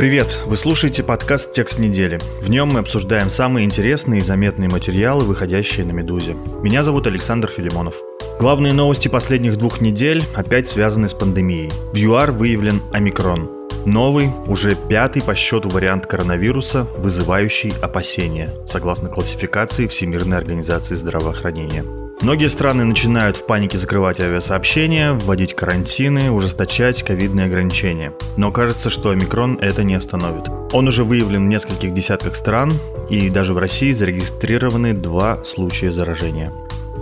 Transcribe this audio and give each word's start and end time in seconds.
Привет! 0.00 0.38
Вы 0.46 0.56
слушаете 0.56 1.02
подкаст 1.02 1.52
«Текст 1.52 1.78
недели». 1.78 2.18
В 2.40 2.48
нем 2.48 2.70
мы 2.70 2.80
обсуждаем 2.80 3.28
самые 3.28 3.66
интересные 3.66 4.22
и 4.22 4.24
заметные 4.24 4.70
материалы, 4.70 5.24
выходящие 5.24 5.84
на 5.84 5.90
«Медузе». 5.90 6.32
Меня 6.62 6.82
зовут 6.82 7.06
Александр 7.06 7.50
Филимонов. 7.50 7.96
Главные 8.38 8.72
новости 8.72 9.08
последних 9.08 9.58
двух 9.58 9.82
недель 9.82 10.24
опять 10.34 10.68
связаны 10.68 11.06
с 11.06 11.12
пандемией. 11.12 11.70
В 11.92 11.96
ЮАР 11.98 12.32
выявлен 12.32 12.80
омикрон. 12.94 13.50
Новый, 13.84 14.30
уже 14.46 14.74
пятый 14.74 15.20
по 15.20 15.34
счету 15.34 15.68
вариант 15.68 16.06
коронавируса, 16.06 16.86
вызывающий 16.96 17.74
опасения, 17.82 18.54
согласно 18.64 19.10
классификации 19.10 19.86
Всемирной 19.86 20.38
организации 20.38 20.94
здравоохранения. 20.94 21.84
Многие 22.22 22.48
страны 22.48 22.84
начинают 22.84 23.38
в 23.38 23.46
панике 23.46 23.78
закрывать 23.78 24.20
авиасообщения, 24.20 25.14
вводить 25.14 25.54
карантины, 25.54 26.30
ужесточать 26.30 27.02
ковидные 27.02 27.46
ограничения. 27.46 28.12
Но 28.36 28.52
кажется, 28.52 28.90
что 28.90 29.08
омикрон 29.08 29.56
это 29.58 29.84
не 29.84 29.94
остановит. 29.94 30.50
Он 30.72 30.86
уже 30.86 31.02
выявлен 31.02 31.46
в 31.46 31.48
нескольких 31.48 31.94
десятках 31.94 32.36
стран, 32.36 32.74
и 33.08 33.30
даже 33.30 33.54
в 33.54 33.58
России 33.58 33.90
зарегистрированы 33.92 34.92
два 34.92 35.42
случая 35.44 35.92
заражения. 35.92 36.52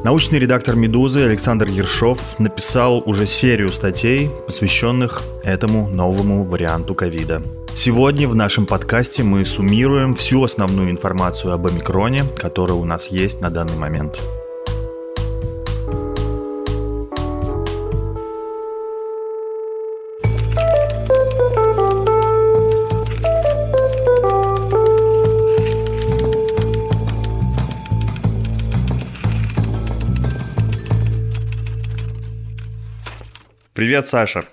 Научный 0.05 0.39
редактор 0.39 0.77
«Медузы» 0.77 1.23
Александр 1.23 1.67
Ершов 1.67 2.39
написал 2.39 3.03
уже 3.05 3.27
серию 3.27 3.73
статей, 3.73 4.31
посвященных 4.47 5.23
этому 5.43 5.89
новому 5.89 6.45
варианту 6.45 6.95
ковида. 6.95 7.43
Сегодня 7.75 8.29
в 8.29 8.37
нашем 8.37 8.67
подкасте 8.67 9.25
мы 9.25 9.45
суммируем 9.45 10.15
всю 10.15 10.45
основную 10.45 10.91
информацию 10.93 11.53
об 11.53 11.67
омикроне, 11.67 12.25
которая 12.37 12.79
у 12.79 12.85
нас 12.85 13.09
есть 13.09 13.41
на 13.41 13.51
данный 13.51 13.77
момент. 13.77 14.17
Привет, 33.79 34.09
Саша. 34.09 34.45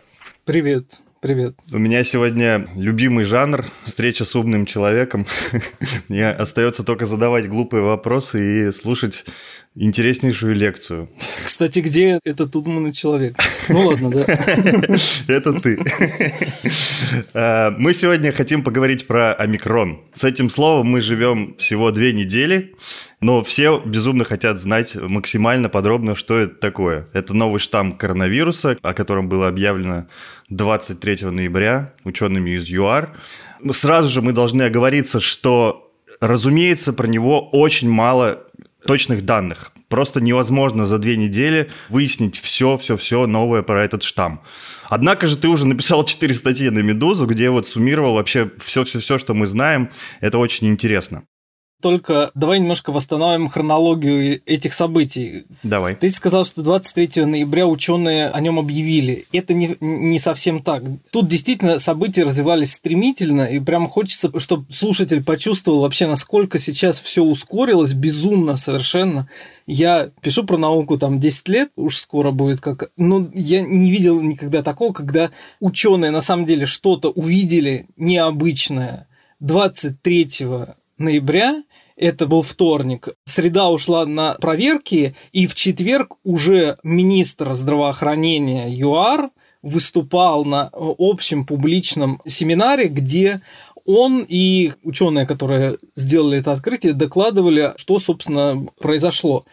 Привет. 0.44 1.00
Привет. 1.20 1.56
У 1.72 1.80
меня 1.80 2.04
сегодня 2.04 2.68
любимый 2.76 3.24
жанр– 3.24 3.66
встреча 3.84 4.24
с 4.24 4.36
умным 4.36 4.68
человеком. 4.68 5.26
Мне 6.10 6.30
остается 6.30 6.84
только 6.84 7.08
задавать 7.08 7.50
глупые 7.50 7.82
вопросы 7.82 8.68
и 8.68 8.72
слушать 8.72 9.26
интереснейшую 9.76 10.56
лекцию. 10.56 11.10
Кстати, 11.44 11.80
где 11.80 12.20
этот 12.24 12.56
умный 12.56 12.94
человек? 12.94 13.36
Ну 13.68 13.88
ладно, 13.88 14.10
да. 14.10 14.26
Это 15.28 15.54
ты. 15.60 15.80
А, 17.34 17.72
мы 17.78 17.94
сегодня 17.94 18.32
хотим 18.32 18.64
поговорить 18.64 19.06
про 19.06 19.34
омикрон. 19.34 20.02
С 20.14 20.24
этим 20.24 20.50
словом 20.50 20.88
мы 20.88 21.02
живем 21.02 21.56
всего 21.58 21.92
две 21.92 22.14
недели. 22.14 22.74
Но 23.22 23.44
все 23.44 23.82
безумно 23.84 24.24
хотят 24.24 24.60
знать 24.60 24.96
максимально 24.96 25.68
подробно, 25.68 26.16
что 26.16 26.38
это 26.38 26.56
такое. 26.56 27.08
Это 27.14 27.34
новый 27.34 27.60
штамм 27.60 27.94
коронавируса, 27.94 28.78
о 28.82 28.94
котором 28.94 29.30
было 29.30 29.48
объявлено 29.48 30.08
23 30.50 31.28
ноября 31.32 31.94
учеными 32.04 32.52
из 32.52 32.70
ЮАР. 32.70 33.18
Сразу 33.72 34.10
же 34.10 34.22
мы 34.22 34.32
должны 34.32 34.64
оговориться, 34.64 35.20
что, 35.20 35.92
разумеется, 36.22 36.94
про 36.94 37.08
него 37.08 37.50
очень 37.50 37.90
мало 37.90 38.45
точных 38.86 39.26
данных. 39.26 39.72
Просто 39.90 40.22
невозможно 40.22 40.86
за 40.86 40.98
две 40.98 41.16
недели 41.16 41.70
выяснить 41.90 42.40
все, 42.40 42.78
все, 42.78 42.98
все 42.98 43.28
новое 43.28 43.62
про 43.62 43.84
этот 43.84 44.04
штамм. 44.04 44.42
Однако 44.90 45.28
же 45.28 45.38
ты 45.38 45.48
уже 45.48 45.68
написал 45.68 46.06
четыре 46.06 46.34
статьи 46.34 46.70
на 46.70 46.80
«Медузу», 46.80 47.26
где 47.28 47.50
вот 47.50 47.68
суммировал 47.68 48.16
вообще 48.16 48.52
все, 48.60 48.84
все, 48.84 49.00
все, 49.00 49.18
что 49.18 49.34
мы 49.34 49.48
знаем. 49.48 49.90
Это 50.22 50.38
очень 50.38 50.68
интересно. 50.68 51.24
Только 51.86 52.32
давай 52.34 52.58
немножко 52.58 52.92
восстановим 52.92 53.48
хронологию 53.48 54.42
этих 54.48 54.74
событий. 54.74 55.46
Давай. 55.62 55.94
Ты 55.94 56.10
сказал, 56.10 56.44
что 56.44 56.64
23 56.64 57.26
ноября 57.26 57.68
ученые 57.68 58.30
о 58.30 58.42
нем 58.42 58.58
объявили. 58.58 59.28
Это 59.32 59.54
не, 59.54 59.78
не 59.80 60.18
совсем 60.18 60.64
так. 60.64 60.82
Тут 61.12 61.28
действительно 61.28 61.78
события 61.78 62.24
развивались 62.24 62.74
стремительно, 62.74 63.44
и 63.44 63.60
прям 63.60 63.88
хочется, 63.88 64.32
чтобы 64.40 64.66
слушатель 64.74 65.24
почувствовал 65.24 65.82
вообще, 65.82 66.08
насколько 66.08 66.58
сейчас 66.58 67.00
все 67.00 67.22
ускорилось, 67.22 67.94
безумно 67.94 68.58
совершенно. 68.58 69.30
Я 69.68 70.10
пишу 70.22 70.44
про 70.44 70.58
науку 70.58 70.98
там 70.98 71.20
10 71.20 71.48
лет, 71.50 71.70
уж 71.76 71.98
скоро 71.98 72.32
будет 72.32 72.62
как... 72.62 72.90
Но 72.98 73.30
я 73.36 73.62
не 73.62 73.92
видел 73.92 74.20
никогда 74.22 74.64
такого, 74.64 74.92
когда 74.92 75.30
ученые 75.60 76.10
на 76.10 76.22
самом 76.22 76.48
деле 76.48 76.66
что-то 76.66 77.12
увидели 77.12 77.86
необычное 77.96 79.08
23 79.40 80.30
ноября, 80.98 81.64
это 81.96 82.28
был 82.28 82.42
вторник. 82.42 83.10
Среда 83.26 83.70
ушла 83.70 84.06
на 84.06 84.34
проверки, 84.34 85.16
и 85.32 85.48
в 85.48 85.56
четверг 85.56 86.16
уже 86.24 86.78
министр 86.84 87.54
здравоохранения 87.54 88.68
ЮАР 88.70 89.32
выступал 89.62 90.46
на 90.46 90.70
общем 90.74 91.46
публичном 91.46 92.22
семинаре, 92.28 92.88
где 92.88 93.42
он 93.86 94.26
и 94.28 94.74
ученые, 94.84 95.26
которые 95.26 95.78
сделали 95.96 96.40
это 96.40 96.52
открытие, 96.52 96.94
докладывали, 96.94 97.74
что, 97.78 98.00
собственно, 98.00 98.68
произошло. 98.80 99.46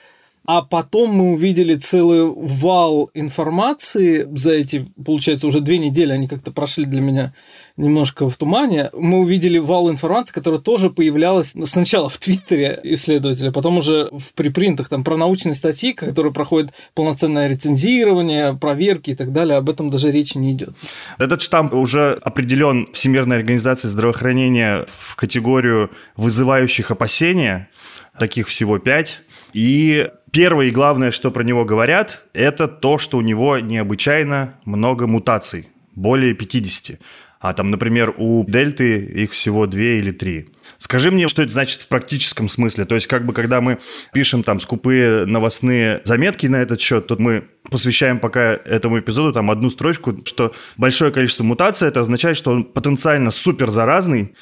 А 0.45 0.63
потом 0.63 1.11
мы 1.15 1.33
увидели 1.33 1.77
целый 1.77 2.25
вал 2.25 3.11
информации 3.15 4.27
за 4.37 4.53
эти, 4.55 4.93
получается, 5.05 5.47
уже 5.47 5.61
две 5.61 5.79
недели, 5.79 6.11
они 6.11 6.27
как-то 6.27 6.51
прошли 6.51 6.85
для 6.85 7.01
меня 7.01 7.33
немножко 7.77 8.29
в 8.29 8.37
тумане. 8.37 8.91
Мы 8.93 9.21
увидели 9.21 9.59
вал 9.59 9.89
информации, 9.89 10.33
которая 10.33 10.61
тоже 10.61 10.91
появлялась 10.91 11.55
сначала 11.65 12.09
в 12.09 12.19
Твиттере 12.19 12.81
исследователя, 12.83 13.53
потом 13.53 13.79
уже 13.79 14.11
в 14.13 14.35
припринтах, 14.35 14.89
там 14.89 15.05
про 15.05 15.17
научные 15.17 15.55
статьи, 15.55 15.93
которые 15.93 16.33
проходят 16.33 16.73
полноценное 16.95 17.49
рецензирование, 17.49 18.55
проверки 18.55 19.11
и 19.11 19.15
так 19.15 19.33
далее. 19.33 19.57
Об 19.57 19.71
этом 19.71 19.91
даже 19.91 20.11
речи 20.11 20.39
не 20.39 20.53
идет. 20.53 20.71
Этот 21.19 21.41
штамп 21.41 21.73
уже 21.73 22.19
определен 22.23 22.89
Всемирной 22.93 23.37
организацией 23.37 23.91
здравоохранения 23.91 24.87
в 24.89 25.15
категорию 25.17 25.91
вызывающих 26.17 26.91
опасения. 26.91 27.69
Таких 28.19 28.49
всего 28.49 28.79
пять. 28.79 29.21
И 29.53 30.11
первое 30.31 30.67
и 30.67 30.71
главное, 30.71 31.11
что 31.11 31.31
про 31.31 31.43
него 31.43 31.65
говорят, 31.65 32.25
это 32.33 32.69
то, 32.69 32.99
что 32.99 33.19
у 33.19 33.21
него 33.21 33.59
необычайно 33.59 34.55
много 34.65 35.07
мутаций, 35.07 35.69
более 35.95 36.35
50. 36.35 36.99
А 37.41 37.55
там, 37.55 37.73
например, 37.73 38.15
у 38.19 38.45
дельты 38.47 39.01
их 39.01 39.33
всего 39.33 39.67
две 39.67 39.99
или 39.99 40.13
три. 40.13 40.51
Скажи 40.79 41.11
мне, 41.11 41.27
что 41.27 41.43
это 41.43 41.53
значит 41.53 41.81
в 41.81 41.89
практическом 41.89 42.49
смысле? 42.49 42.85
То 42.85 42.95
есть, 42.95 43.09
как 43.09 43.27
бы, 43.27 43.33
когда 43.33 43.61
мы 43.61 43.79
пишем 44.13 44.45
там 44.45 44.61
скупые 44.61 45.27
новостные 45.27 46.01
заметки 46.05 46.47
на 46.47 46.57
этот 46.57 46.81
счет, 46.81 47.09
то 47.09 47.17
мы 47.19 47.45
посвящаем 47.69 48.21
пока 48.21 48.55
этому 48.55 49.01
эпизоду 49.01 49.33
там 49.33 49.51
одну 49.51 49.71
строчку, 49.71 50.25
что 50.25 50.55
большое 50.77 51.11
количество 51.11 51.43
мутаций, 51.43 51.89
это 51.89 52.01
означает, 52.01 52.37
что 52.37 52.53
он 52.53 52.65
потенциально 52.65 53.33
супер 53.33 53.71
заразный, 53.71 54.35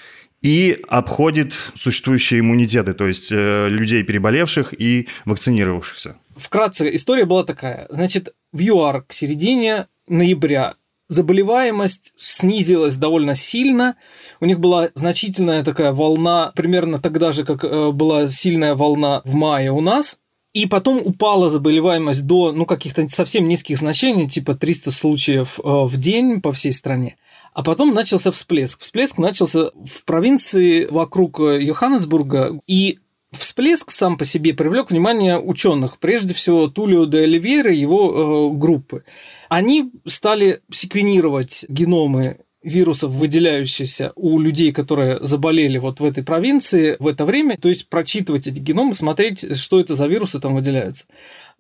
и 0.43 0.83
обходит 0.89 1.53
существующие 1.75 2.41
иммунитеты, 2.41 2.95
то 2.95 3.07
есть 3.07 3.31
э, 3.31 3.69
людей, 3.69 4.03
переболевших 4.03 4.75
и 4.79 5.09
вакцинировавшихся. 5.27 6.17
Вкратце, 6.37 6.95
история 6.95 7.27
была 7.27 7.45
такая. 7.45 7.87
Значит, 7.91 8.35
в 8.53 8.61
ЮАР 8.61 9.03
к 9.03 9.13
середине 9.13 9.87
ноября 10.09 10.75
заболеваемость 11.09 12.15
снизилась 12.17 12.97
довольно 12.97 13.35
сильно. 13.35 13.97
У 14.41 14.47
них 14.47 14.61
была 14.61 14.89
значительная 14.95 15.63
такая 15.63 15.93
волна, 15.93 16.53
примерно 16.55 16.99
тогда 16.99 17.33
же, 17.33 17.45
как 17.45 17.65
э, 17.65 17.91
была 17.91 18.29
сильная 18.29 18.75
волна 18.75 19.21
в 19.25 19.35
мае 19.35 19.71
у 19.73 19.81
нас. 19.81 20.19
И 20.53 20.67
потом 20.67 21.01
упала 21.05 21.49
заболеваемость 21.49 22.27
до 22.27 22.53
ну, 22.53 22.65
каких-то 22.65 23.09
совсем 23.09 23.47
низких 23.47 23.79
значений, 23.79 24.29
типа 24.29 24.55
300 24.55 24.91
случаев 24.91 25.61
э, 25.61 25.63
в 25.65 25.97
день 25.99 26.41
по 26.41 26.53
всей 26.53 26.73
стране. 26.73 27.17
А 27.53 27.63
потом 27.63 27.95
начался 27.95 28.31
всплеск. 28.31 28.83
Всплеск 28.83 29.19
начался 29.19 29.71
в 29.85 30.05
провинции 30.05 30.87
вокруг 30.87 31.41
Йоханнесбурга, 31.41 32.61
и 32.67 32.99
Всплеск 33.33 33.93
сам 33.93 34.19
по 34.19 34.25
себе 34.25 34.55
привлек 34.55 34.91
внимание 34.91 35.39
ученых, 35.39 35.99
прежде 35.99 36.35
всего 36.35 36.67
Тулио 36.67 37.05
де 37.05 37.21
Оливейра 37.21 37.73
и 37.73 37.79
его 37.79 38.51
э, 38.53 38.59
группы. 38.59 39.05
Они 39.49 39.93
стали 40.05 40.61
секвенировать 40.73 41.65
геномы 41.69 42.39
вирусов, 42.63 43.13
выделяющихся 43.13 44.13
у 44.17 44.39
людей, 44.41 44.73
которые 44.73 45.19
заболели 45.25 45.79
вот 45.79 46.01
в 46.01 46.05
этой 46.05 46.25
провинции 46.25 46.97
в 46.99 47.07
это 47.07 47.25
время, 47.25 47.57
то 47.57 47.69
есть 47.69 47.89
прочитывать 47.89 48.49
эти 48.49 48.59
геномы, 48.59 48.97
смотреть, 48.97 49.57
что 49.57 49.79
это 49.79 49.95
за 49.95 50.09
вирусы 50.09 50.41
там 50.41 50.55
выделяются 50.55 51.07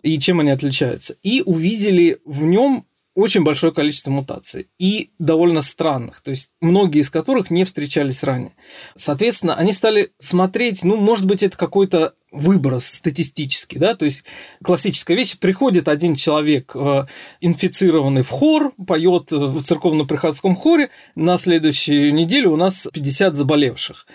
и 0.02 0.18
чем 0.18 0.40
они 0.40 0.50
отличаются. 0.50 1.16
И 1.22 1.42
увидели 1.44 2.18
в 2.24 2.42
нем 2.42 2.84
очень 3.20 3.44
большое 3.44 3.72
количество 3.72 4.10
мутаций 4.10 4.68
и 4.78 5.10
довольно 5.18 5.62
странных, 5.62 6.20
то 6.20 6.30
есть 6.30 6.50
многие 6.60 7.00
из 7.00 7.10
которых 7.10 7.50
не 7.50 7.64
встречались 7.64 8.22
ранее. 8.22 8.54
Соответственно, 8.96 9.54
они 9.54 9.72
стали 9.72 10.12
смотреть, 10.18 10.82
ну, 10.84 10.96
может 10.96 11.26
быть, 11.26 11.42
это 11.42 11.56
какой-то 11.56 12.14
выброс 12.32 12.86
статистический, 12.86 13.78
да, 13.78 13.94
то 13.94 14.04
есть 14.04 14.24
классическая 14.62 15.16
вещь, 15.16 15.36
приходит 15.38 15.88
один 15.88 16.14
человек, 16.14 16.72
э, 16.74 17.04
инфицированный 17.40 18.22
в 18.22 18.28
хор, 18.28 18.72
поет 18.86 19.32
в 19.32 19.62
церковно-приходском 19.62 20.54
хоре, 20.54 20.90
на 21.14 21.36
следующую 21.36 22.14
неделю 22.14 22.52
у 22.52 22.56
нас 22.56 22.86
50 22.92 23.34
заболевших. 23.34 24.06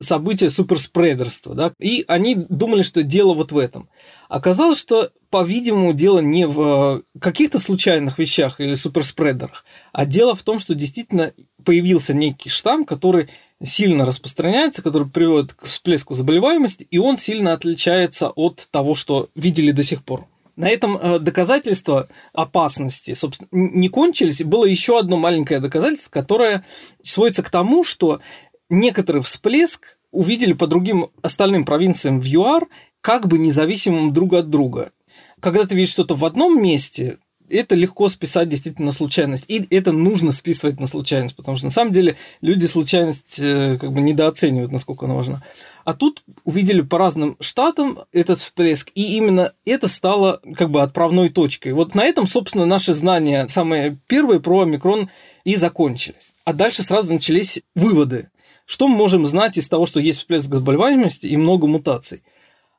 Событие 0.00 0.50
суперспредерства, 0.50 1.54
да, 1.54 1.72
и 1.80 2.04
они 2.08 2.34
думали, 2.34 2.82
что 2.82 3.02
дело 3.02 3.34
вот 3.34 3.52
в 3.52 3.58
этом. 3.58 3.88
Оказалось, 4.32 4.80
что, 4.80 5.10
по-видимому, 5.28 5.92
дело 5.92 6.20
не 6.20 6.46
в 6.46 7.02
э, 7.12 7.18
каких-то 7.20 7.58
случайных 7.58 8.18
вещах 8.18 8.62
или 8.62 8.76
суперспредерах, 8.76 9.66
а 9.92 10.06
дело 10.06 10.34
в 10.34 10.42
том, 10.42 10.58
что 10.58 10.74
действительно 10.74 11.34
появился 11.62 12.14
некий 12.14 12.48
штамм, 12.48 12.86
который 12.86 13.28
сильно 13.62 14.06
распространяется, 14.06 14.80
который 14.80 15.06
приводит 15.06 15.52
к 15.52 15.66
всплеску 15.66 16.14
заболеваемости, 16.14 16.86
и 16.90 16.96
он 16.96 17.18
сильно 17.18 17.52
отличается 17.52 18.30
от 18.30 18.68
того, 18.70 18.94
что 18.94 19.28
видели 19.34 19.70
до 19.70 19.82
сих 19.82 20.02
пор. 20.02 20.24
На 20.56 20.70
этом 20.70 20.96
э, 20.96 21.18
доказательства 21.18 22.08
опасности, 22.32 23.12
собственно, 23.12 23.48
не 23.52 23.90
кончились. 23.90 24.42
Было 24.42 24.64
еще 24.64 24.98
одно 24.98 25.18
маленькое 25.18 25.60
доказательство, 25.60 26.10
которое 26.10 26.64
сводится 27.02 27.42
к 27.42 27.50
тому, 27.50 27.84
что 27.84 28.22
некоторый 28.70 29.20
всплеск 29.20 29.98
увидели 30.10 30.52
по 30.52 30.66
другим 30.66 31.10
остальным 31.22 31.64
провинциям 31.64 32.18
в 32.20 32.24
ЮАР 32.24 32.68
как 33.02 33.26
бы 33.26 33.36
независимым 33.36 34.14
друг 34.14 34.32
от 34.32 34.48
друга. 34.48 34.92
Когда 35.40 35.66
ты 35.66 35.74
видишь 35.74 35.90
что-то 35.90 36.14
в 36.14 36.24
одном 36.24 36.62
месте, 36.62 37.18
это 37.50 37.74
легко 37.74 38.08
списать 38.08 38.48
действительно 38.48 38.86
на 38.86 38.92
случайность. 38.92 39.44
И 39.48 39.66
это 39.70 39.92
нужно 39.92 40.32
списывать 40.32 40.80
на 40.80 40.86
случайность, 40.86 41.36
потому 41.36 41.56
что 41.56 41.66
на 41.66 41.72
самом 41.72 41.92
деле 41.92 42.16
люди 42.40 42.64
случайность 42.66 43.38
э, 43.38 43.76
как 43.78 43.92
бы 43.92 44.00
недооценивают, 44.00 44.72
насколько 44.72 45.04
она 45.04 45.14
важна. 45.14 45.42
А 45.84 45.94
тут 45.94 46.22
увидели 46.44 46.80
по 46.80 46.96
разным 46.96 47.36
штатам 47.40 47.98
этот 48.12 48.38
всплеск, 48.38 48.90
и 48.94 49.16
именно 49.16 49.52
это 49.66 49.88
стало 49.88 50.40
как 50.54 50.70
бы 50.70 50.80
отправной 50.80 51.28
точкой. 51.28 51.72
Вот 51.72 51.94
на 51.96 52.04
этом, 52.04 52.28
собственно, 52.28 52.64
наши 52.64 52.94
знания, 52.94 53.48
самые 53.48 53.98
первые 54.06 54.40
про 54.40 54.62
омикрон 54.62 55.10
и 55.44 55.56
закончились. 55.56 56.34
А 56.44 56.52
дальше 56.52 56.82
сразу 56.84 57.12
начались 57.12 57.62
выводы. 57.74 58.28
Что 58.64 58.86
мы 58.86 58.96
можем 58.96 59.26
знать 59.26 59.58
из 59.58 59.68
того, 59.68 59.86
что 59.86 59.98
есть 59.98 60.20
всплеск 60.20 60.46
заболеваемости 60.46 61.26
и 61.26 61.36
много 61.36 61.66
мутаций? 61.66 62.22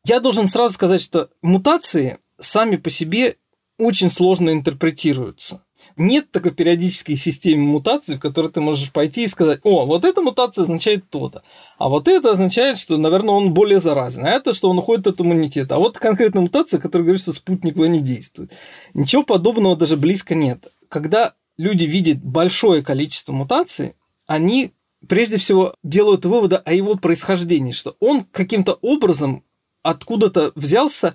Я 0.05 0.19
должен 0.19 0.49
сразу 0.49 0.73
сказать, 0.73 1.01
что 1.01 1.29
мутации 1.41 2.17
сами 2.37 2.75
по 2.75 2.89
себе 2.89 3.37
очень 3.77 4.11
сложно 4.11 4.49
интерпретируются. 4.49 5.63
Нет 5.95 6.29
такой 6.29 6.51
периодической 6.51 7.15
системы 7.15 7.63
мутаций, 7.63 8.17
в 8.17 8.19
которой 8.19 8.51
ты 8.51 8.59
можешь 8.59 8.91
пойти 8.91 9.23
и 9.23 9.27
сказать, 9.27 9.61
о, 9.63 9.85
вот 9.85 10.03
эта 10.03 10.21
мутация 10.21 10.63
означает 10.63 11.09
то-то, 11.09 11.43
а 11.77 11.87
вот 11.87 12.07
это 12.09 12.31
означает, 12.31 12.77
что, 12.77 12.97
наверное, 12.97 13.35
он 13.35 13.53
более 13.53 13.79
заразен, 13.79 14.25
а 14.25 14.29
это, 14.29 14.53
что 14.53 14.69
он 14.69 14.77
уходит 14.77 15.07
от 15.07 15.21
иммунитета, 15.21 15.75
а 15.75 15.79
вот 15.79 15.97
конкретная 15.99 16.41
мутация, 16.41 16.79
которая 16.81 17.05
говорит, 17.05 17.21
что 17.21 17.31
спутник 17.31 17.75
В 17.75 17.85
не 17.85 18.01
действует. 18.01 18.51
Ничего 18.93 19.23
подобного 19.23 19.77
даже 19.77 19.95
близко 19.95 20.35
нет. 20.35 20.67
Когда 20.89 21.33
люди 21.57 21.85
видят 21.85 22.21
большое 22.21 22.83
количество 22.83 23.31
мутаций, 23.31 23.93
они 24.27 24.73
прежде 25.07 25.37
всего 25.37 25.75
делают 25.83 26.25
выводы 26.25 26.57
о 26.57 26.73
его 26.73 26.95
происхождении, 26.95 27.71
что 27.71 27.95
он 27.99 28.25
каким-то 28.31 28.73
образом 28.81 29.42
откуда-то 29.83 30.51
взялся, 30.55 31.13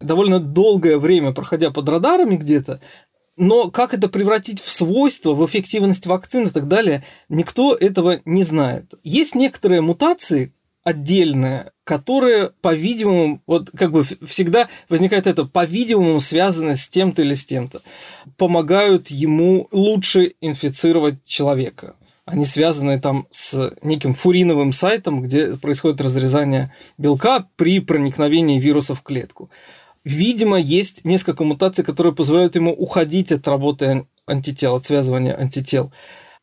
довольно 0.00 0.38
долгое 0.38 0.98
время 0.98 1.32
проходя 1.32 1.70
под 1.70 1.88
радарами 1.88 2.36
где-то, 2.36 2.80
но 3.38 3.70
как 3.70 3.94
это 3.94 4.08
превратить 4.08 4.60
в 4.60 4.70
свойства, 4.70 5.32
в 5.32 5.46
эффективность 5.46 6.06
вакцин 6.06 6.48
и 6.48 6.50
так 6.50 6.66
далее, 6.68 7.02
никто 7.28 7.74
этого 7.74 8.20
не 8.24 8.42
знает. 8.42 8.94
Есть 9.04 9.34
некоторые 9.34 9.80
мутации 9.80 10.52
отдельные, 10.82 11.70
которые, 11.84 12.50
по-видимому, 12.62 13.42
вот 13.46 13.70
как 13.76 13.92
бы 13.92 14.04
всегда 14.26 14.68
возникает 14.88 15.26
это, 15.26 15.44
по-видимому, 15.44 16.20
связаны 16.20 16.74
с 16.74 16.88
тем-то 16.88 17.22
или 17.22 17.34
с 17.34 17.44
тем-то, 17.44 17.82
помогают 18.36 19.08
ему 19.08 19.68
лучше 19.70 20.32
инфицировать 20.40 21.22
человека. 21.24 21.94
Они 22.30 22.44
связаны 22.44 23.00
там 23.00 23.26
с 23.30 23.72
неким 23.82 24.14
фуриновым 24.14 24.72
сайтом, 24.72 25.22
где 25.22 25.56
происходит 25.56 26.02
разрезание 26.02 26.74
белка 26.98 27.48
при 27.56 27.80
проникновении 27.80 28.60
вируса 28.60 28.94
в 28.94 29.02
клетку. 29.02 29.48
Видимо, 30.04 30.58
есть 30.58 31.06
несколько 31.06 31.44
мутаций, 31.44 31.84
которые 31.84 32.14
позволяют 32.14 32.54
ему 32.54 32.72
уходить 32.72 33.32
от 33.32 33.48
работы 33.48 34.06
антител, 34.26 34.76
от 34.76 34.84
связывания 34.84 35.34
антител. 35.34 35.90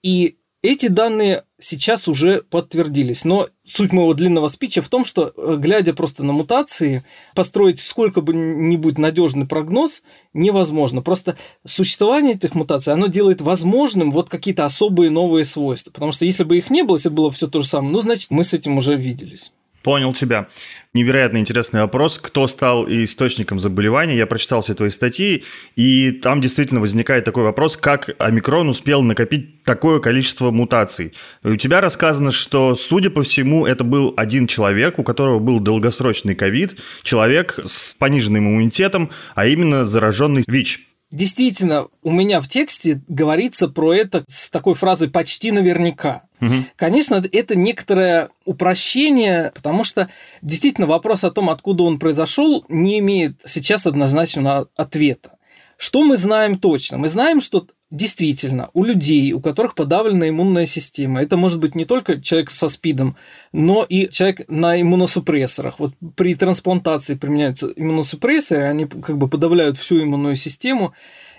И 0.02 0.38
эти 0.64 0.88
данные 0.88 1.44
сейчас 1.58 2.08
уже 2.08 2.42
подтвердились. 2.42 3.26
Но 3.26 3.48
суть 3.64 3.94
моего 3.94 4.14
длинного 4.14 4.48
спича 4.48 4.82
в 4.82 4.90
том, 4.90 5.06
что, 5.06 5.34
э, 5.36 5.58
глядя 5.58 5.94
просто 5.94 6.24
на 6.24 6.34
мутации, 6.34 7.04
построить 7.34 7.80
сколько 7.80 8.22
бы 8.22 8.34
нибудь 8.34 8.98
надежный 8.98 9.46
прогноз 9.46 10.04
невозможно. 10.34 11.02
Просто 11.02 11.38
существование 11.66 12.34
этих 12.34 12.56
мутаций, 12.56 12.94
оно 12.94 13.08
делает 13.08 13.42
возможным 13.42 14.12
вот 14.12 14.30
какие-то 14.30 14.66
особые 14.66 15.10
новые 15.10 15.46
свойства. 15.46 15.92
Потому 15.92 16.12
что 16.12 16.26
если 16.26 16.44
бы 16.44 16.58
их 16.58 16.70
не 16.70 16.84
было, 16.84 16.98
если 16.98 17.10
было 17.10 17.32
все 17.32 17.48
то 17.48 17.60
же 17.60 17.68
самое, 17.68 17.92
ну, 17.92 18.00
значит, 18.00 18.32
мы 18.32 18.44
с 18.44 18.54
этим 18.54 18.78
уже 18.78 18.96
виделись. 18.96 19.52
Понял 19.86 20.14
тебя. 20.14 20.48
Невероятно 20.96 21.38
интересный 21.38 21.82
вопрос. 21.82 22.18
Кто 22.18 22.48
стал 22.48 22.88
источником 22.90 23.60
заболевания? 23.60 24.18
Я 24.18 24.26
прочитал 24.26 24.64
все 24.64 24.74
твои 24.74 24.90
статьи, 24.90 25.44
и 25.76 26.10
там 26.10 26.42
действительно 26.42 26.82
возникает 26.82 27.24
такой 27.24 27.44
вопрос, 27.44 27.78
как 27.78 28.10
омикрон 28.18 28.68
успел 28.68 29.04
накопить 29.04 29.62
такое 29.62 30.00
количество 30.00 30.50
мутаций. 30.50 31.14
У 31.44 31.56
тебя 31.56 31.82
рассказано, 31.82 32.32
что, 32.32 32.74
судя 32.74 33.12
по 33.12 33.22
всему, 33.22 33.68
это 33.68 33.84
был 33.84 34.12
один 34.18 34.48
человек, 34.48 34.98
у 34.98 35.04
которого 35.04 35.38
был 35.38 35.60
долгосрочный 35.60 36.34
ковид, 36.34 36.80
человек 37.04 37.60
с 37.64 37.94
пониженным 37.94 38.48
иммунитетом, 38.48 39.12
а 39.36 39.46
именно 39.46 39.86
зараженный 39.86 40.44
ВИЧ. 40.48 40.80
Действительно, 41.12 41.90
у 42.02 42.12
меня 42.12 42.42
в 42.42 42.48
тексте 42.48 43.04
говорится 43.08 43.68
про 43.68 43.94
это 43.94 44.26
с 44.28 44.50
такой 44.50 44.74
фразой 44.74 45.12
«почти 45.12 45.52
наверняка». 45.52 46.24
Угу. 46.42 46.54
Конечно, 46.76 47.24
это 47.32 47.58
некоторое 47.58 48.30
упрощение, 48.46 49.52
потому 49.56 49.84
что 49.84 50.10
действительно 50.42 50.88
вопрос 50.88 51.24
о 51.24 51.32
том, 51.32 51.50
откуда 51.50 51.84
он 51.84 52.00
произошел, 52.00 52.66
не 52.70 53.00
имеет 53.00 53.42
сейчас 53.46 53.88
однозначного 53.88 54.68
ответа. 54.76 55.32
Что 55.78 56.04
мы 56.04 56.18
знаем 56.18 56.58
точно? 56.58 56.98
Мы 56.98 57.10
знаем, 57.10 57.42
что 57.42 57.68
действительно 57.92 58.70
у 58.74 58.84
людей, 58.84 59.32
у 59.34 59.42
которых 59.42 59.76
подавлена 59.76 60.30
иммунная 60.30 60.66
система, 60.66 61.22
это 61.22 61.38
может 61.38 61.60
быть 61.60 61.76
не 61.76 61.86
только 61.86 62.22
человек 62.22 62.50
со 62.50 62.68
СПИДом, 62.68 63.16
но 63.52 63.84
и 63.84 64.10
человек 64.10 64.42
на 64.48 64.80
иммуносупрессорах. 64.82 65.80
Вот 65.80 65.94
при 66.16 66.36
трансплантации 66.36 67.16
применяются 67.16 67.72
иммуносупрессоры, 67.76 68.64
они 68.64 68.86
как 68.86 69.18
бы 69.18 69.28
подавляют 69.28 69.78
всю 69.78 70.02
иммунную 70.02 70.36
систему, 70.36 70.94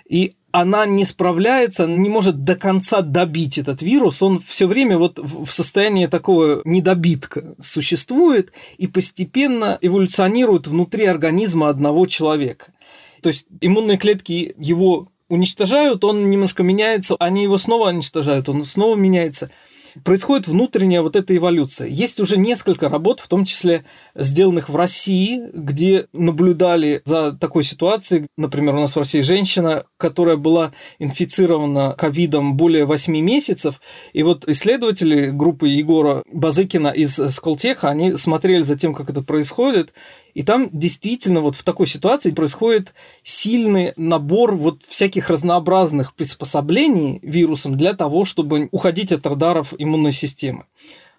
и 0.07 0.36
она 0.51 0.85
не 0.85 1.03
справляется, 1.05 1.85
не 1.87 2.09
может 2.09 2.43
до 2.43 2.55
конца 2.55 3.01
добить 3.01 3.57
этот 3.57 3.81
вирус, 3.81 4.21
он 4.21 4.39
все 4.39 4.65
время 4.67 4.97
вот 4.97 5.19
в 5.19 5.49
состоянии 5.49 6.05
такого 6.07 6.61
недобитка 6.65 7.55
существует 7.59 8.51
и 8.77 8.87
постепенно 8.87 9.77
эволюционирует 9.81 10.67
внутри 10.67 11.05
организма 11.05 11.69
одного 11.69 12.05
человека. 12.05 12.67
То 13.21 13.29
есть 13.29 13.47
иммунные 13.61 13.97
клетки 13.97 14.55
его 14.57 15.07
уничтожают, 15.29 16.03
он 16.03 16.29
немножко 16.29 16.63
меняется, 16.63 17.15
они 17.19 17.43
его 17.43 17.57
снова 17.57 17.89
уничтожают, 17.89 18.47
он 18.47 18.63
снова 18.63 18.95
меняется 18.95 19.51
происходит 20.03 20.47
внутренняя 20.47 21.01
вот 21.01 21.15
эта 21.15 21.35
эволюция. 21.35 21.87
Есть 21.87 22.19
уже 22.19 22.37
несколько 22.37 22.89
работ, 22.89 23.19
в 23.19 23.27
том 23.27 23.45
числе 23.45 23.83
сделанных 24.15 24.69
в 24.69 24.75
России, 24.75 25.41
где 25.53 26.07
наблюдали 26.13 27.01
за 27.05 27.33
такой 27.33 27.63
ситуацией. 27.63 28.27
Например, 28.37 28.75
у 28.75 28.79
нас 28.79 28.95
в 28.95 28.99
России 28.99 29.21
женщина, 29.21 29.85
которая 29.97 30.37
была 30.37 30.71
инфицирована 30.99 31.93
ковидом 31.97 32.57
более 32.57 32.85
8 32.85 33.17
месяцев. 33.19 33.81
И 34.13 34.23
вот 34.23 34.47
исследователи 34.47 35.29
группы 35.29 35.67
Егора 35.67 36.23
Базыкина 36.31 36.89
из 36.89 37.15
Сколтеха, 37.15 37.89
они 37.89 38.17
смотрели 38.17 38.63
за 38.63 38.77
тем, 38.77 38.93
как 38.93 39.09
это 39.09 39.21
происходит, 39.21 39.93
и 40.37 40.43
там 40.43 40.69
действительно 40.71 41.41
вот 41.41 41.55
в 41.55 41.63
такой 41.63 41.87
ситуации 41.87 42.29
происходит 42.29 42.93
сильный 43.23 43.93
набор 43.97 44.55
вот 44.55 44.83
всяких 44.87 45.31
разнообразных 45.31 46.13
приспособлений 46.13 47.17
вирусом 47.23 47.75
для 47.75 47.93
того, 47.93 48.23
чтобы 48.23 48.69
уходить 48.71 49.11
от 49.11 49.25
радаров 49.25 49.73
иммунной 49.75 50.11
системы. 50.11 50.65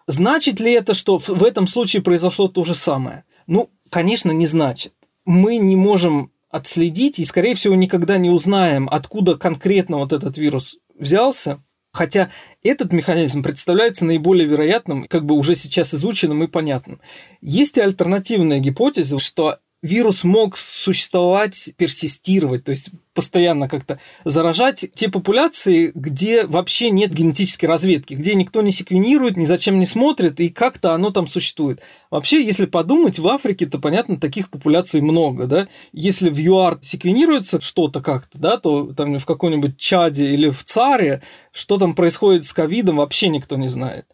Значит 0.06 0.60
ли 0.60 0.70
это, 0.70 0.94
что 0.94 1.18
в 1.18 1.42
этом 1.42 1.66
случае 1.66 2.00
произошло 2.00 2.46
то 2.46 2.62
же 2.62 2.76
самое? 2.76 3.24
Ну, 3.48 3.70
конечно, 3.90 4.30
не 4.30 4.46
значит. 4.46 4.92
Мы 5.24 5.56
не 5.56 5.74
можем 5.74 6.30
отследить 6.48 7.18
и, 7.18 7.24
скорее 7.24 7.56
всего, 7.56 7.74
никогда 7.74 8.18
не 8.18 8.30
узнаем, 8.30 8.88
откуда 8.88 9.36
конкретно 9.36 9.96
вот 9.96 10.12
этот 10.12 10.38
вирус 10.38 10.76
взялся. 10.96 11.58
Хотя 11.90 12.30
этот 12.62 12.92
механизм 12.92 13.42
представляется 13.42 14.04
наиболее 14.04 14.46
вероятным, 14.46 15.06
как 15.06 15.24
бы 15.24 15.34
уже 15.34 15.54
сейчас 15.54 15.94
изученным 15.94 16.42
и 16.42 16.48
понятным. 16.48 17.00
Есть 17.40 17.78
и 17.78 17.80
альтернативная 17.80 18.58
гипотеза, 18.58 19.18
что 19.18 19.58
вирус 19.82 20.24
мог 20.24 20.56
существовать, 20.56 21.70
персистировать, 21.76 22.64
то 22.64 22.70
есть 22.70 22.90
постоянно 23.14 23.68
как-то 23.68 23.98
заражать 24.24 24.86
те 24.94 25.08
популяции, 25.08 25.90
где 25.94 26.46
вообще 26.46 26.90
нет 26.90 27.12
генетической 27.12 27.66
разведки, 27.66 28.14
где 28.14 28.34
никто 28.34 28.60
не 28.62 28.70
секвенирует, 28.70 29.36
ни 29.36 29.44
зачем 29.44 29.78
не 29.80 29.86
смотрит, 29.86 30.38
и 30.40 30.50
как-то 30.50 30.94
оно 30.94 31.10
там 31.10 31.26
существует. 31.26 31.80
Вообще, 32.10 32.44
если 32.44 32.66
подумать, 32.66 33.18
в 33.18 33.26
Африке, 33.26 33.66
то, 33.66 33.78
понятно, 33.78 34.20
таких 34.20 34.50
популяций 34.50 35.00
много, 35.00 35.46
да. 35.46 35.68
Если 35.92 36.30
в 36.30 36.38
ЮАР 36.38 36.78
секвенируется 36.82 37.60
что-то 37.60 38.00
как-то, 38.00 38.38
да, 38.38 38.56
то 38.56 38.92
там 38.92 39.18
в 39.18 39.26
каком-нибудь 39.26 39.76
Чаде 39.78 40.30
или 40.32 40.50
в 40.50 40.62
Царе, 40.62 41.22
что 41.52 41.76
там 41.76 41.94
происходит 41.94 42.44
с 42.44 42.52
ковидом, 42.52 42.96
вообще 42.96 43.28
никто 43.28 43.56
не 43.56 43.68
знает. 43.68 44.06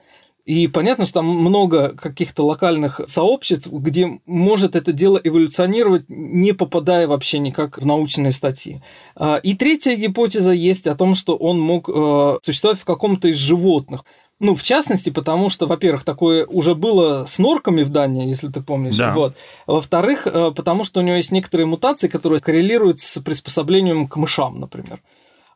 И 0.44 0.68
понятно, 0.68 1.06
что 1.06 1.14
там 1.20 1.26
много 1.26 1.96
каких-то 1.96 2.44
локальных 2.44 3.00
сообществ, 3.06 3.68
где 3.68 4.20
может 4.26 4.76
это 4.76 4.92
дело 4.92 5.18
эволюционировать, 5.22 6.04
не 6.08 6.52
попадая 6.52 7.08
вообще 7.08 7.38
никак 7.38 7.78
в 7.78 7.86
научные 7.86 8.30
статьи. 8.30 8.82
А, 9.16 9.36
и 9.36 9.54
третья 9.54 9.96
гипотеза 9.96 10.52
есть 10.52 10.86
о 10.86 10.94
том, 10.94 11.14
что 11.14 11.34
он 11.36 11.58
мог 11.60 11.88
э, 11.88 12.38
существовать 12.42 12.78
в 12.78 12.84
каком-то 12.84 13.28
из 13.28 13.38
животных. 13.38 14.04
Ну, 14.38 14.54
в 14.54 14.62
частности, 14.62 15.08
потому 15.08 15.48
что, 15.48 15.66
во-первых, 15.66 16.04
такое 16.04 16.44
уже 16.44 16.74
было 16.74 17.24
с 17.24 17.38
норками 17.38 17.82
в 17.82 17.88
Дании, 17.88 18.28
если 18.28 18.48
ты 18.48 18.60
помнишь. 18.62 18.96
Да. 18.96 19.14
Вот. 19.14 19.36
Во-вторых, 19.66 20.26
э, 20.26 20.52
потому 20.54 20.84
что 20.84 21.00
у 21.00 21.02
него 21.02 21.16
есть 21.16 21.32
некоторые 21.32 21.66
мутации, 21.66 22.08
которые 22.08 22.40
коррелируют 22.40 23.00
с 23.00 23.18
приспособлением 23.20 24.08
к 24.08 24.16
мышам, 24.16 24.60
например. 24.60 25.00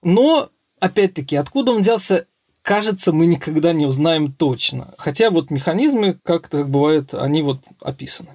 Но, 0.02 0.48
опять-таки, 0.80 1.36
откуда 1.36 1.72
он 1.72 1.82
взялся, 1.82 2.26
кажется, 2.68 3.14
мы 3.14 3.24
никогда 3.24 3.72
не 3.72 3.86
узнаем 3.86 4.30
точно. 4.30 4.92
Хотя 4.98 5.30
вот 5.30 5.50
механизмы, 5.50 6.18
как 6.22 6.48
так 6.48 6.68
бывает, 6.68 7.14
они 7.14 7.40
вот 7.40 7.60
описаны. 7.80 8.28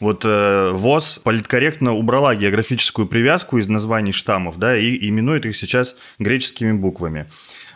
Вот 0.00 0.24
э, 0.26 0.70
ВОЗ 0.72 1.20
политкорректно 1.22 1.94
убрала 1.94 2.34
географическую 2.34 3.08
привязку 3.08 3.56
из 3.56 3.68
названий 3.68 4.12
штаммов, 4.12 4.58
да, 4.58 4.76
и 4.76 5.08
именует 5.08 5.46
их 5.46 5.56
сейчас 5.56 5.96
греческими 6.18 6.72
буквами. 6.72 7.26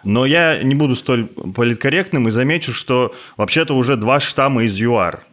Но 0.04 0.26
я 0.26 0.62
не 0.62 0.74
буду 0.74 0.94
столь 0.94 1.24
политкорректным 1.26 2.28
и 2.28 2.30
замечу, 2.30 2.74
что 2.74 3.14
вообще-то 3.38 3.74
уже 3.74 3.96
два 3.96 4.20
штамма 4.20 4.64
из 4.64 4.78
ЮАР. 4.78 5.24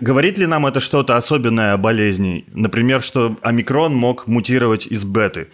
Говорит 0.00 0.38
ли 0.38 0.46
нам 0.46 0.64
это 0.64 0.78
что-то 0.78 1.16
особенное 1.16 1.74
о 1.74 1.76
болезни? 1.76 2.44
Например, 2.54 3.02
что 3.02 3.36
омикрон 3.42 3.96
мог 3.96 4.28
мутировать 4.28 4.86
из 4.86 5.04
беты? 5.04 5.48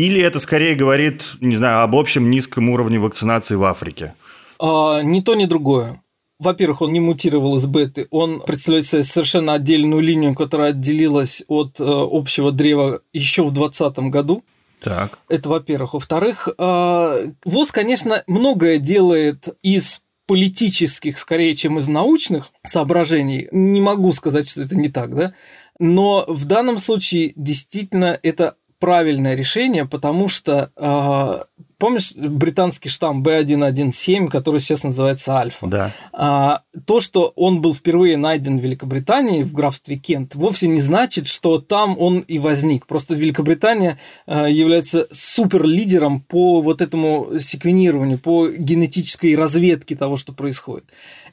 Или 0.00 0.22
это 0.22 0.38
скорее 0.38 0.74
говорит, 0.76 1.34
не 1.40 1.56
знаю, 1.56 1.82
об 1.82 1.94
общем 1.94 2.30
низком 2.30 2.70
уровне 2.70 2.98
вакцинации 2.98 3.54
в 3.54 3.64
Африке? 3.64 4.14
А, 4.58 5.02
ни 5.02 5.20
то, 5.20 5.34
ни 5.34 5.44
другое. 5.44 6.00
Во-первых, 6.38 6.80
он 6.80 6.94
не 6.94 7.00
мутировал 7.00 7.56
из 7.56 7.66
беты, 7.66 8.06
он 8.10 8.40
представляет 8.40 8.86
себе 8.86 9.02
совершенно 9.02 9.52
отдельную 9.52 10.00
линию, 10.00 10.34
которая 10.34 10.70
отделилась 10.70 11.44
от 11.48 11.78
э, 11.80 11.84
общего 11.84 12.50
древа 12.50 13.02
еще 13.12 13.42
в 13.42 13.52
2020 13.52 14.10
году. 14.10 14.42
Так. 14.82 15.18
Это 15.28 15.50
во-первых. 15.50 15.92
Во-вторых, 15.92 16.48
э, 16.48 17.32
ВОЗ, 17.44 17.70
конечно, 17.70 18.22
многое 18.26 18.78
делает 18.78 19.48
из 19.62 20.00
политических, 20.26 21.18
скорее, 21.18 21.54
чем 21.54 21.76
из 21.76 21.88
научных 21.88 22.52
соображений. 22.64 23.48
Не 23.52 23.82
могу 23.82 24.14
сказать, 24.14 24.48
что 24.48 24.62
это 24.62 24.76
не 24.76 24.88
так, 24.88 25.14
да? 25.14 25.34
Но 25.78 26.24
в 26.26 26.46
данном 26.46 26.78
случае 26.78 27.32
действительно 27.36 28.18
это 28.22 28.54
правильное 28.80 29.36
решение, 29.36 29.84
потому 29.84 30.28
что 30.28 30.72
э, 30.76 31.44
помнишь 31.78 32.12
британский 32.14 32.88
штамм 32.88 33.22
B117, 33.22 34.28
который 34.28 34.60
сейчас 34.60 34.84
называется 34.84 35.36
Альфа? 35.36 35.66
Да. 35.66 35.92
А, 36.12 36.62
то, 36.86 37.00
что 37.00 37.32
он 37.36 37.60
был 37.60 37.74
впервые 37.74 38.16
найден 38.16 38.58
в 38.58 38.62
Великобритании, 38.62 39.42
в 39.42 39.52
графстве 39.52 39.96
Кент, 39.96 40.34
вовсе 40.34 40.68
не 40.68 40.80
значит, 40.80 41.26
что 41.26 41.58
там 41.58 41.98
он 41.98 42.20
и 42.20 42.38
возник. 42.38 42.86
Просто 42.86 43.14
Великобритания 43.14 43.98
а, 44.26 44.48
является 44.48 45.08
суперлидером 45.12 46.20
по 46.20 46.60
вот 46.62 46.80
этому 46.80 47.38
секвенированию, 47.38 48.18
по 48.18 48.48
генетической 48.48 49.34
разведке 49.34 49.94
того, 49.94 50.16
что 50.16 50.32
происходит. 50.32 50.84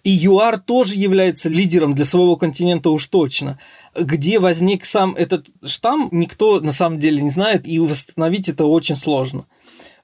И 0.03 0.09
ЮАР 0.09 0.59
тоже 0.59 0.95
является 0.95 1.49
лидером 1.49 1.95
для 1.95 2.05
своего 2.05 2.35
континента 2.35 2.89
уж 2.89 3.07
точно. 3.07 3.59
Где 3.99 4.39
возник 4.39 4.85
сам 4.85 5.15
этот 5.15 5.47
штамм, 5.65 6.09
никто 6.11 6.59
на 6.59 6.71
самом 6.71 6.99
деле 6.99 7.21
не 7.21 7.29
знает, 7.29 7.67
и 7.67 7.79
восстановить 7.79 8.49
это 8.49 8.65
очень 8.65 8.95
сложно. 8.95 9.45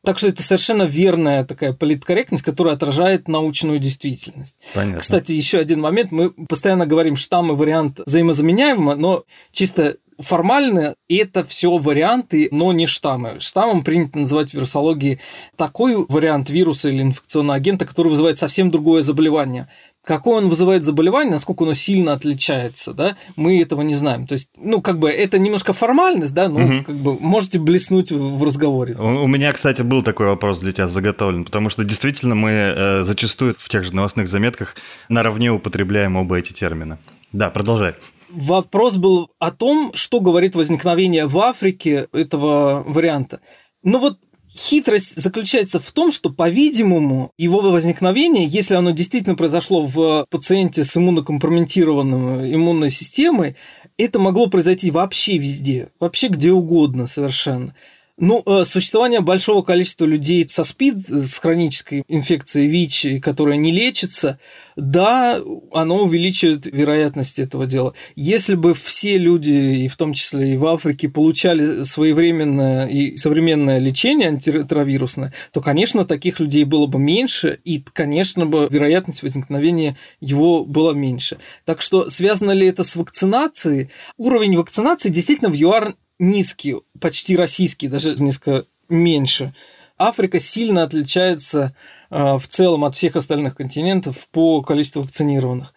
Так 0.05 0.17
что 0.17 0.27
это 0.27 0.43
совершенно 0.43 0.83
верная 0.83 1.45
такая 1.45 1.71
политкорректность, 1.73 2.43
которая 2.43 2.75
отражает 2.75 3.27
научную 3.27 3.79
действительность. 3.79 4.57
Понятно. 4.73 4.99
Кстати, 4.99 5.31
еще 5.31 5.59
один 5.59 5.79
момент. 5.79 6.11
Мы 6.11 6.31
постоянно 6.31 6.85
говорим 6.85 7.15
штамм 7.15 7.53
и 7.53 7.55
вариант 7.55 8.01
взаимозаменяемо, 8.05 8.95
но 8.95 9.23
чисто 9.51 9.95
формально 10.19 10.95
это 11.07 11.43
все 11.43 11.77
варианты, 11.77 12.49
но 12.51 12.71
не 12.73 12.85
штаммы. 12.85 13.39
Штаммом 13.39 13.83
принято 13.83 14.19
называть 14.19 14.51
в 14.51 14.53
вирусологии 14.53 15.19
такой 15.55 15.95
вариант 16.07 16.49
вируса 16.49 16.89
или 16.89 17.01
инфекционного 17.01 17.55
агента, 17.55 17.85
который 17.85 18.09
вызывает 18.09 18.37
совсем 18.37 18.71
другое 18.71 19.03
заболевание 19.03 19.67
какое 20.03 20.37
он 20.37 20.49
вызывает 20.49 20.83
заболевание, 20.83 21.33
насколько 21.33 21.63
оно 21.63 21.73
сильно 21.73 22.13
отличается, 22.13 22.93
да, 22.93 23.15
мы 23.35 23.61
этого 23.61 23.81
не 23.81 23.95
знаем. 23.95 24.27
То 24.27 24.33
есть, 24.33 24.49
ну, 24.57 24.81
как 24.81 24.99
бы 24.99 25.09
это 25.09 25.39
немножко 25.39 25.73
формальность, 25.73 26.33
да, 26.33 26.49
но 26.49 26.63
угу. 26.63 26.83
как 26.83 26.95
бы 26.95 27.19
можете 27.19 27.59
блеснуть 27.59 28.11
в, 28.11 28.37
в 28.37 28.43
разговоре. 28.43 28.95
У, 28.95 29.23
у 29.23 29.27
меня, 29.27 29.51
кстати, 29.51 29.81
был 29.81 30.03
такой 30.03 30.27
вопрос 30.27 30.59
для 30.59 30.71
тебя 30.71 30.87
заготовлен, 30.87 31.45
потому 31.45 31.69
что 31.69 31.83
действительно 31.83 32.35
мы 32.35 32.51
э, 32.51 33.03
зачастую 33.03 33.55
в 33.57 33.69
тех 33.69 33.83
же 33.83 33.95
новостных 33.95 34.27
заметках 34.27 34.75
наравне 35.09 35.51
употребляем 35.51 36.15
оба 36.15 36.37
эти 36.37 36.51
термина. 36.51 36.99
Да, 37.31 37.49
продолжай. 37.49 37.95
Вопрос 38.29 38.97
был 38.97 39.29
о 39.39 39.51
том, 39.51 39.91
что 39.93 40.19
говорит 40.19 40.55
возникновение 40.55 41.27
в 41.27 41.37
Африке 41.37 42.07
этого 42.11 42.83
варианта. 42.85 43.39
Ну 43.83 43.99
вот 43.99 44.17
Хитрость 44.55 45.15
заключается 45.19 45.79
в 45.79 45.91
том, 45.91 46.11
что, 46.11 46.29
по-видимому, 46.29 47.31
его 47.37 47.59
возникновение, 47.61 48.45
если 48.45 48.75
оно 48.75 48.91
действительно 48.91 49.35
произошло 49.35 49.85
в 49.87 50.27
пациенте 50.29 50.83
с 50.83 50.95
иммунокомпрометированной 50.95 52.53
иммунной 52.53 52.91
системой, 52.91 53.55
это 53.97 54.19
могло 54.19 54.47
произойти 54.47 54.91
вообще 54.91 55.37
везде, 55.37 55.89
вообще 55.99 56.27
где 56.27 56.51
угодно 56.51 57.07
совершенно. 57.07 57.73
Ну, 58.19 58.43
э, 58.45 58.63
существование 58.63 59.21
большого 59.21 59.63
количества 59.63 60.05
людей 60.05 60.47
со 60.47 60.63
СПИД, 60.63 61.09
с 61.09 61.39
хронической 61.39 62.03
инфекцией 62.07 62.67
ВИЧ, 62.67 63.19
которая 63.23 63.57
не 63.57 63.71
лечится, 63.71 64.37
да, 64.75 65.39
оно 65.71 66.03
увеличивает 66.03 66.67
вероятность 66.67 67.39
этого 67.39 67.65
дела. 67.65 67.95
Если 68.15 68.53
бы 68.53 68.75
все 68.75 69.17
люди, 69.17 69.49
и 69.49 69.87
в 69.87 69.97
том 69.97 70.13
числе 70.13 70.53
и 70.53 70.57
в 70.57 70.65
Африке, 70.67 71.09
получали 71.09 71.83
своевременное 71.83 72.85
и 72.85 73.17
современное 73.17 73.79
лечение 73.79 74.27
антиретровирусное, 74.27 75.33
то, 75.51 75.61
конечно, 75.61 76.05
таких 76.05 76.39
людей 76.39 76.65
было 76.65 76.85
бы 76.85 76.99
меньше, 76.99 77.59
и, 77.63 77.83
конечно, 77.93 78.45
бы 78.45 78.67
вероятность 78.69 79.23
возникновения 79.23 79.97
его 80.21 80.65
была 80.65 80.93
меньше. 80.93 81.39
Так 81.65 81.81
что 81.81 82.11
связано 82.11 82.51
ли 82.51 82.67
это 82.67 82.83
с 82.83 82.95
вакцинацией? 82.95 83.89
Уровень 84.17 84.55
вакцинации 84.55 85.09
действительно 85.09 85.49
в 85.49 85.55
ЮАР 85.55 85.95
низкий, 86.23 86.77
почти 86.99 87.35
российский, 87.35 87.87
даже 87.87 88.15
несколько 88.15 88.65
меньше. 88.89 89.53
Африка 89.97 90.39
сильно 90.39 90.83
отличается 90.83 91.75
э, 92.09 92.37
в 92.37 92.47
целом 92.47 92.83
от 92.83 92.95
всех 92.95 93.15
остальных 93.15 93.55
континентов 93.55 94.27
по 94.31 94.61
количеству 94.61 95.03
вакцинированных. 95.03 95.73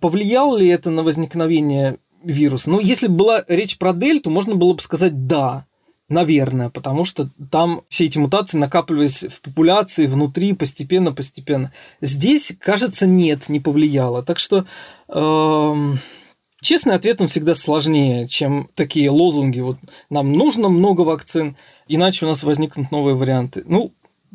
Повлияло 0.00 0.56
ли 0.56 0.66
это 0.68 0.90
на 0.90 1.02
возникновение 1.02 1.98
вируса? 2.24 2.70
Ну, 2.70 2.80
если 2.80 3.06
бы 3.06 3.16
была 3.16 3.44
речь 3.48 3.78
про 3.78 3.92
дельту, 3.92 4.30
можно 4.30 4.54
было 4.54 4.72
бы 4.72 4.82
сказать 4.82 5.26
«да», 5.26 5.66
наверное, 6.08 6.70
потому 6.70 7.04
что 7.04 7.28
там 7.50 7.82
все 7.88 8.06
эти 8.06 8.18
мутации 8.18 8.58
накапливались 8.58 9.22
в 9.22 9.40
популяции 9.40 10.06
внутри 10.06 10.54
постепенно-постепенно. 10.54 11.72
Здесь, 12.00 12.52
кажется, 12.58 13.06
нет, 13.06 13.48
не 13.48 13.60
повлияло. 13.60 14.22
Так 14.22 14.38
что... 14.38 14.66
Э, 15.08 15.74
Честный 16.62 16.94
ответ, 16.94 17.20
он 17.20 17.28
всегда 17.28 17.54
сложнее, 17.54 18.28
чем 18.28 18.68
такие 18.74 19.10
лозунги. 19.10 19.60
Вот 19.60 19.78
нам 20.10 20.32
нужно 20.32 20.68
много 20.68 21.02
вакцин, 21.02 21.56
иначе 21.88 22.26
у 22.26 22.28
нас 22.28 22.42
возникнут 22.42 22.90
новые 22.90 23.16
варианты. 23.16 23.62
Ну, 23.66 23.92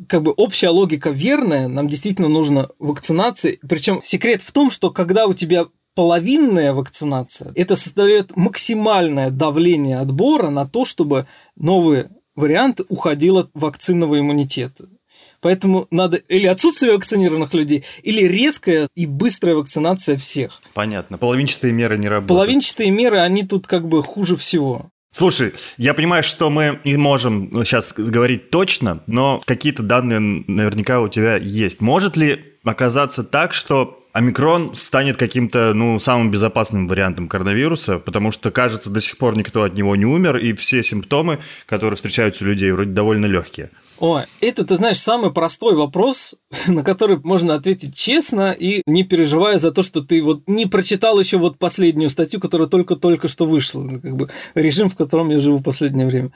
как 0.08 0.24
бы 0.24 0.32
общая 0.32 0.70
логика 0.70 1.12
верная, 1.12 1.68
нам 1.68 1.88
действительно 1.88 2.28
нужно 2.28 2.70
вакцинации. 2.80 3.60
Причем 3.68 4.02
секрет 4.04 4.42
в 4.42 4.52
том, 4.52 4.72
что 4.72 4.92
когда 4.92 5.28
у 5.28 5.34
тебя 5.34 5.68
половинная 5.94 6.74
вакцинация, 6.74 7.54
это 7.56 7.76
создает 7.76 8.36
максимальное 8.36 9.30
давление 9.30 10.00
отбора 10.00 10.50
на 10.50 10.68
то, 10.68 10.84
чтобы 10.84 11.28
новый 11.56 12.06
вариант 12.36 12.82
уходил 12.90 13.38
от 13.38 13.50
вакцинного 13.54 14.20
иммунитета. 14.20 14.90
Поэтому 15.46 15.86
надо 15.92 16.18
или 16.18 16.48
отсутствие 16.48 16.94
вакцинированных 16.94 17.54
людей, 17.54 17.84
или 18.02 18.24
резкая 18.24 18.88
и 18.96 19.06
быстрая 19.06 19.56
вакцинация 19.56 20.18
всех. 20.18 20.60
Понятно. 20.74 21.20
Половинчатые 21.20 21.72
меры 21.72 22.00
не 22.00 22.08
работают. 22.08 22.30
Половинчатые 22.30 22.90
меры, 22.90 23.20
они 23.20 23.44
тут 23.44 23.68
как 23.68 23.88
бы 23.88 24.02
хуже 24.02 24.38
всего. 24.38 24.90
Слушай, 25.12 25.54
я 25.78 25.94
понимаю, 25.94 26.24
что 26.24 26.50
мы 26.50 26.80
не 26.84 26.98
можем 26.98 27.64
сейчас 27.64 27.94
говорить 27.94 28.50
точно, 28.50 29.04
но 29.06 29.40
какие-то 29.46 29.84
данные 29.84 30.20
наверняка 30.20 31.00
у 31.00 31.10
тебя 31.10 31.36
есть. 31.38 31.80
Может 31.80 32.18
ли 32.18 32.44
оказаться 32.64 33.24
так, 33.24 33.54
что 33.54 34.04
омикрон 34.14 34.74
станет 34.74 35.18
каким-то, 35.18 35.76
ну, 35.76 36.00
самым 36.00 36.32
безопасным 36.32 36.88
вариантом 36.88 37.28
коронавируса, 37.28 38.00
потому 38.00 38.32
что, 38.32 38.50
кажется, 38.50 38.90
до 38.90 39.00
сих 39.00 39.20
пор 39.20 39.38
никто 39.38 39.62
от 39.62 39.76
него 39.76 39.96
не 39.96 40.06
умер, 40.06 40.38
и 40.38 40.54
все 40.54 40.82
симптомы, 40.82 41.38
которые 41.68 41.98
встречаются 41.98 42.46
у 42.46 42.48
людей, 42.48 42.72
вроде 42.72 42.94
довольно 42.94 43.28
легкие. 43.28 43.70
О, 43.98 44.24
это, 44.42 44.66
ты 44.66 44.76
знаешь, 44.76 45.00
самый 45.00 45.32
простой 45.32 45.76
вопрос, 45.76 46.36
на 46.68 46.84
который 46.84 47.18
можно 47.24 47.56
ответить 47.56 47.96
честно 47.96 48.52
и 48.52 48.82
не 48.86 49.04
переживая 49.04 49.58
за 49.58 49.72
то, 49.72 49.84
что 49.84 50.02
ты 50.02 50.22
вот 50.22 50.44
не 50.48 50.66
прочитал 50.66 51.20
еще 51.20 51.38
вот 51.38 51.58
последнюю 51.58 52.10
статью, 52.10 52.40
которая 52.40 52.68
только-только 52.68 53.28
что 53.28 53.46
вышла, 53.46 53.82
ну, 53.82 54.02
как 54.02 54.16
бы 54.16 54.28
режим, 54.54 54.90
в 54.90 54.96
котором 54.96 55.30
я 55.30 55.40
живу 55.40 55.58
в 55.58 55.64
последнее 55.64 56.08
время. 56.08 56.32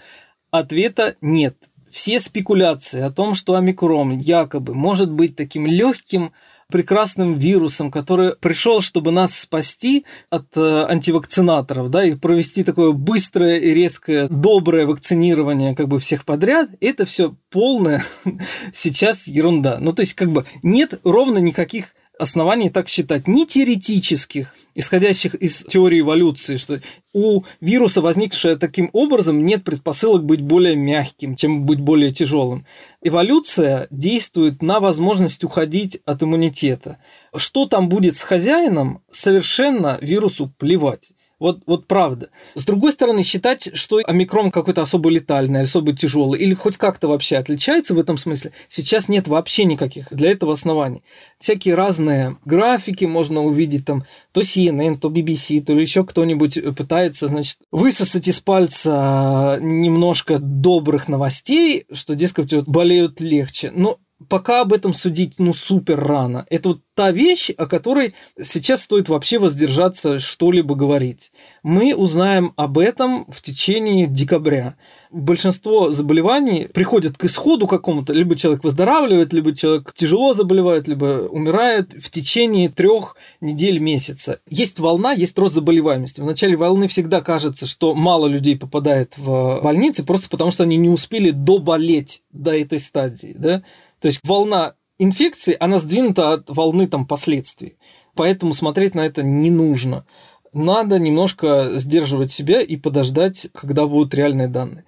Ответа 0.51 1.15
нет. 1.21 1.55
Все 1.91 2.19
спекуляции 2.19 3.01
о 3.01 3.11
том, 3.11 3.35
что 3.35 3.55
омикрон 3.55 4.17
якобы 4.17 4.73
может 4.73 5.11
быть 5.11 5.35
таким 5.35 5.65
легким 5.65 6.31
прекрасным 6.71 7.33
вирусом, 7.33 7.91
который 7.91 8.35
пришел, 8.35 8.81
чтобы 8.81 9.11
нас 9.11 9.37
спасти 9.37 10.05
от 10.29 10.55
э, 10.55 10.85
антивакцинаторов, 10.87 11.89
да, 11.89 12.03
и 12.03 12.13
провести 12.13 12.63
такое 12.63 12.91
быстрое 12.91 13.57
и 13.57 13.73
резкое, 13.73 14.27
доброе 14.27 14.85
вакцинирование 14.85 15.75
как 15.75 15.87
бы 15.87 15.99
всех 15.99 16.25
подряд, 16.25 16.69
это 16.79 17.05
все 17.05 17.35
полная 17.49 18.03
сейчас 18.73 19.27
ерунда. 19.27 19.77
Ну, 19.79 19.93
то 19.93 20.01
есть, 20.01 20.13
как 20.13 20.31
бы 20.31 20.45
нет 20.61 20.99
ровно 21.03 21.39
никаких 21.39 21.95
оснований 22.19 22.69
так 22.69 22.87
считать, 22.87 23.27
ни 23.27 23.45
теоретических, 23.45 24.53
исходящих 24.79 25.35
из 25.35 25.65
теории 25.65 25.99
эволюции, 25.99 26.55
что 26.55 26.79
у 27.13 27.41
вируса, 27.59 28.01
возникшего 28.01 28.55
таким 28.55 28.89
образом, 28.93 29.45
нет 29.45 29.65
предпосылок 29.65 30.23
быть 30.23 30.41
более 30.41 30.77
мягким, 30.77 31.35
чем 31.35 31.65
быть 31.65 31.81
более 31.81 32.11
тяжелым. 32.11 32.65
Эволюция 33.01 33.87
действует 33.91 34.61
на 34.61 34.79
возможность 34.79 35.43
уходить 35.43 35.99
от 36.05 36.23
иммунитета. 36.23 36.97
Что 37.35 37.65
там 37.65 37.89
будет 37.89 38.15
с 38.15 38.23
хозяином, 38.23 39.01
совершенно 39.11 39.97
вирусу 40.01 40.51
плевать. 40.57 41.11
Вот, 41.39 41.61
вот 41.65 41.87
правда. 41.87 42.29
С 42.55 42.65
другой 42.65 42.91
стороны, 42.91 43.23
считать, 43.23 43.69
что 43.73 44.01
омикрон 44.05 44.51
какой-то 44.51 44.81
особо 44.81 45.09
летальный, 45.09 45.61
особо 45.61 45.93
тяжелый, 45.93 46.39
или 46.39 46.53
хоть 46.53 46.75
как-то 46.77 47.07
вообще 47.07 47.37
отличается 47.37 47.93
в 47.93 47.99
этом 47.99 48.17
смысле, 48.17 48.51
сейчас 48.67 49.07
нет 49.07 49.27
вообще 49.27 49.63
никаких 49.63 50.07
для 50.11 50.31
этого 50.31 50.53
оснований. 50.53 51.01
Всякие 51.39 51.75
разные 51.75 52.37
графики 52.43 53.05
можно 53.05 53.41
увидеть 53.41 53.85
там, 53.85 54.03
то 54.33 54.41
CNN, 54.41 54.97
то 54.97 55.09
BBC, 55.09 55.61
то 55.61 55.73
еще 55.73 56.03
кто-нибудь 56.03 56.75
пытается, 56.75 57.29
значит, 57.29 57.59
высосать 57.71 58.27
из 58.27 58.41
пальца 58.41 59.57
немножко 59.61 60.39
добрых 60.39 61.07
новостей, 61.07 61.85
что, 61.93 62.15
дескать, 62.15 62.53
болеют 62.67 63.21
легче. 63.21 63.71
Но 63.73 63.97
пока 64.27 64.61
об 64.61 64.73
этом 64.73 64.93
судить, 64.93 65.35
ну, 65.39 65.53
супер 65.53 65.99
рано. 65.99 66.45
Это 66.49 66.69
вот 66.69 66.81
та 66.93 67.11
вещь, 67.11 67.51
о 67.55 67.65
которой 67.65 68.13
сейчас 68.41 68.81
стоит 68.81 69.07
вообще 69.07 69.39
воздержаться 69.39 70.19
что-либо 70.19 70.75
говорить. 70.75 71.31
Мы 71.63 71.95
узнаем 71.95 72.51
об 72.57 72.77
этом 72.77 73.25
в 73.31 73.41
течение 73.41 74.05
декабря. 74.05 74.75
Большинство 75.09 75.91
заболеваний 75.91 76.67
приходят 76.73 77.17
к 77.17 77.23
исходу 77.23 77.67
какому-то, 77.67 78.11
либо 78.11 78.35
человек 78.35 78.63
выздоравливает, 78.65 79.31
либо 79.31 79.55
человек 79.55 79.93
тяжело 79.95 80.33
заболевает, 80.33 80.89
либо 80.89 81.27
умирает 81.29 81.93
в 81.93 82.11
течение 82.11 82.67
трех 82.67 83.15
недель 83.39 83.79
месяца. 83.79 84.39
Есть 84.49 84.79
волна, 84.79 85.13
есть 85.13 85.39
рост 85.39 85.55
заболеваемости. 85.55 86.19
В 86.19 86.25
начале 86.25 86.57
волны 86.57 86.89
всегда 86.89 87.21
кажется, 87.21 87.65
что 87.65 87.95
мало 87.95 88.27
людей 88.27 88.57
попадает 88.57 89.17
в 89.17 89.61
больницы, 89.63 90.03
просто 90.03 90.29
потому 90.29 90.51
что 90.51 90.63
они 90.63 90.75
не 90.75 90.89
успели 90.89 91.31
доболеть 91.31 92.23
до 92.33 92.55
этой 92.55 92.79
стадии. 92.79 93.33
Да? 93.37 93.63
То 93.99 94.07
есть 94.07 94.19
волна 94.23 94.75
инфекции, 94.97 95.55
она 95.59 95.79
сдвинута 95.79 96.33
от 96.33 96.49
волны 96.49 96.87
там 96.87 97.05
последствий. 97.05 97.77
Поэтому 98.15 98.53
смотреть 98.53 98.95
на 98.95 99.05
это 99.05 99.23
не 99.23 99.49
нужно. 99.49 100.05
Надо 100.53 100.99
немножко 100.99 101.71
сдерживать 101.75 102.31
себя 102.31 102.61
и 102.61 102.75
подождать, 102.75 103.47
когда 103.53 103.85
будут 103.85 104.13
реальные 104.13 104.47
данные. 104.47 104.83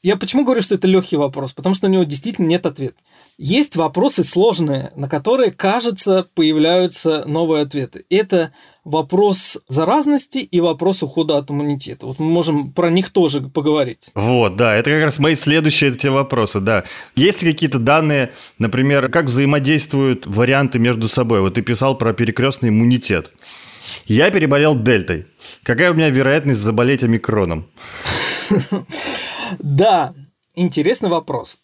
Я 0.00 0.16
почему 0.16 0.44
говорю, 0.44 0.62
что 0.62 0.76
это 0.76 0.86
легкий 0.86 1.16
вопрос? 1.16 1.52
Потому 1.52 1.74
что 1.74 1.88
на 1.88 1.92
него 1.92 2.04
действительно 2.04 2.46
нет 2.46 2.66
ответа. 2.66 2.94
Есть 3.36 3.74
вопросы 3.74 4.22
сложные, 4.22 4.92
на 4.94 5.08
которые, 5.08 5.50
кажется, 5.50 6.24
появляются 6.36 7.24
новые 7.26 7.62
ответы. 7.62 8.04
Это 8.08 8.52
вопрос 8.84 9.58
заразности 9.66 10.38
и 10.38 10.60
вопрос 10.60 11.02
ухода 11.02 11.36
от 11.36 11.50
иммунитета. 11.50 12.06
Вот 12.06 12.20
мы 12.20 12.26
можем 12.26 12.70
про 12.72 12.90
них 12.90 13.10
тоже 13.10 13.40
поговорить. 13.40 14.10
Вот, 14.14 14.54
да, 14.56 14.76
это 14.76 14.90
как 14.90 15.02
раз 15.02 15.18
мои 15.18 15.34
следующие 15.34 15.90
эти 15.90 16.06
вопросы, 16.06 16.60
да. 16.60 16.84
Есть 17.16 17.42
ли 17.42 17.50
какие-то 17.50 17.80
данные, 17.80 18.32
например, 18.58 19.08
как 19.10 19.26
взаимодействуют 19.26 20.28
варианты 20.28 20.78
между 20.78 21.08
собой? 21.08 21.40
Вот 21.40 21.54
ты 21.54 21.62
писал 21.62 21.98
про 21.98 22.12
перекрестный 22.12 22.68
иммунитет. 22.68 23.32
Я 24.06 24.30
переболел 24.30 24.76
дельтой. 24.76 25.26
Какая 25.64 25.90
у 25.90 25.94
меня 25.94 26.08
вероятность 26.08 26.60
заболеть 26.60 27.02
омикроном? 27.02 27.66
Да, 29.58 30.14
интересный 30.54 31.08
вопрос. 31.08 31.58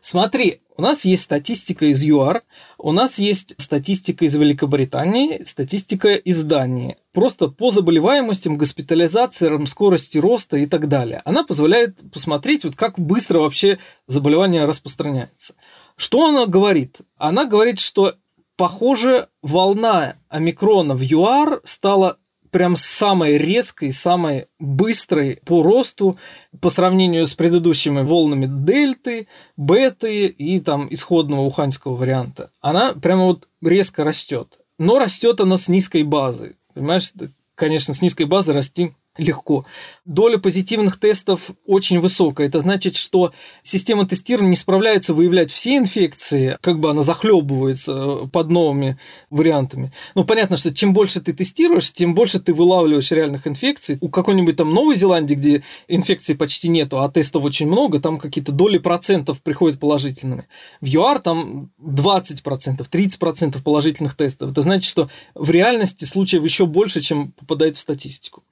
Смотри, 0.00 0.60
у 0.76 0.82
нас 0.82 1.04
есть 1.04 1.22
статистика 1.22 1.86
из 1.86 2.02
ЮАР, 2.02 2.42
у 2.78 2.92
нас 2.92 3.18
есть 3.18 3.54
статистика 3.58 4.24
из 4.24 4.34
Великобритании, 4.34 5.44
статистика 5.44 6.14
из 6.14 6.42
Дании. 6.42 6.96
Просто 7.12 7.48
по 7.48 7.70
заболеваемостям, 7.70 8.56
госпитализациям, 8.56 9.66
скорости 9.66 10.18
роста 10.18 10.56
и 10.56 10.66
так 10.66 10.88
далее. 10.88 11.20
Она 11.24 11.44
позволяет 11.44 11.98
посмотреть, 12.10 12.64
вот 12.64 12.74
как 12.74 12.98
быстро 12.98 13.40
вообще 13.40 13.78
заболевание 14.06 14.64
распространяется. 14.64 15.54
Что 15.96 16.26
она 16.26 16.46
говорит? 16.46 16.98
Она 17.16 17.44
говорит, 17.44 17.78
что 17.78 18.14
похоже, 18.56 19.28
волна 19.42 20.14
омикрона 20.28 20.94
в 20.94 21.02
ЮАР 21.02 21.60
стала 21.64 22.16
прям 22.52 22.76
самой 22.76 23.38
резкой, 23.38 23.92
самой 23.92 24.46
быстрой 24.60 25.40
по 25.44 25.62
росту 25.62 26.16
по 26.60 26.70
сравнению 26.70 27.26
с 27.26 27.34
предыдущими 27.34 28.02
волнами 28.02 28.46
дельты, 28.46 29.26
беты 29.56 30.26
и 30.26 30.60
там 30.60 30.86
исходного 30.90 31.40
уханьского 31.40 31.96
варианта. 31.96 32.50
Она 32.60 32.92
прямо 32.92 33.24
вот 33.24 33.48
резко 33.62 34.04
растет. 34.04 34.60
Но 34.78 34.98
растет 34.98 35.40
она 35.40 35.56
с 35.56 35.68
низкой 35.68 36.04
базы. 36.04 36.56
Понимаешь, 36.74 37.12
конечно, 37.54 37.94
с 37.94 38.02
низкой 38.02 38.24
базы 38.24 38.52
расти 38.52 38.94
легко. 39.18 39.64
Доля 40.06 40.38
позитивных 40.38 40.98
тестов 40.98 41.50
очень 41.66 42.00
высокая. 42.00 42.46
Это 42.46 42.60
значит, 42.60 42.96
что 42.96 43.32
система 43.62 44.06
тестирования 44.06 44.50
не 44.50 44.56
справляется 44.56 45.12
выявлять 45.12 45.50
все 45.50 45.76
инфекции, 45.76 46.56
как 46.62 46.80
бы 46.80 46.90
она 46.90 47.02
захлебывается 47.02 47.92
э, 47.92 48.28
под 48.32 48.50
новыми 48.50 48.98
вариантами. 49.28 49.92
Ну, 50.14 50.24
понятно, 50.24 50.56
что 50.56 50.72
чем 50.74 50.94
больше 50.94 51.20
ты 51.20 51.34
тестируешь, 51.34 51.92
тем 51.92 52.14
больше 52.14 52.40
ты 52.40 52.54
вылавливаешь 52.54 53.10
реальных 53.12 53.46
инфекций. 53.46 53.98
У 54.00 54.08
какой-нибудь 54.08 54.56
там 54.56 54.72
Новой 54.72 54.96
Зеландии, 54.96 55.34
где 55.34 55.62
инфекций 55.88 56.34
почти 56.34 56.68
нету, 56.68 57.00
а 57.00 57.10
тестов 57.10 57.44
очень 57.44 57.66
много, 57.66 58.00
там 58.00 58.18
какие-то 58.18 58.52
доли 58.52 58.78
процентов 58.78 59.42
приходят 59.42 59.78
положительными. 59.78 60.46
В 60.80 60.86
ЮАР 60.86 61.18
там 61.18 61.70
20%, 61.82 62.42
30% 62.90 63.62
положительных 63.62 64.16
тестов. 64.16 64.52
Это 64.52 64.62
значит, 64.62 64.88
что 64.88 65.10
в 65.34 65.50
реальности 65.50 66.06
случаев 66.06 66.44
еще 66.44 66.64
больше, 66.64 67.02
чем 67.02 67.32
попадает 67.32 67.76
в 67.76 67.80
статистику. 67.80 68.42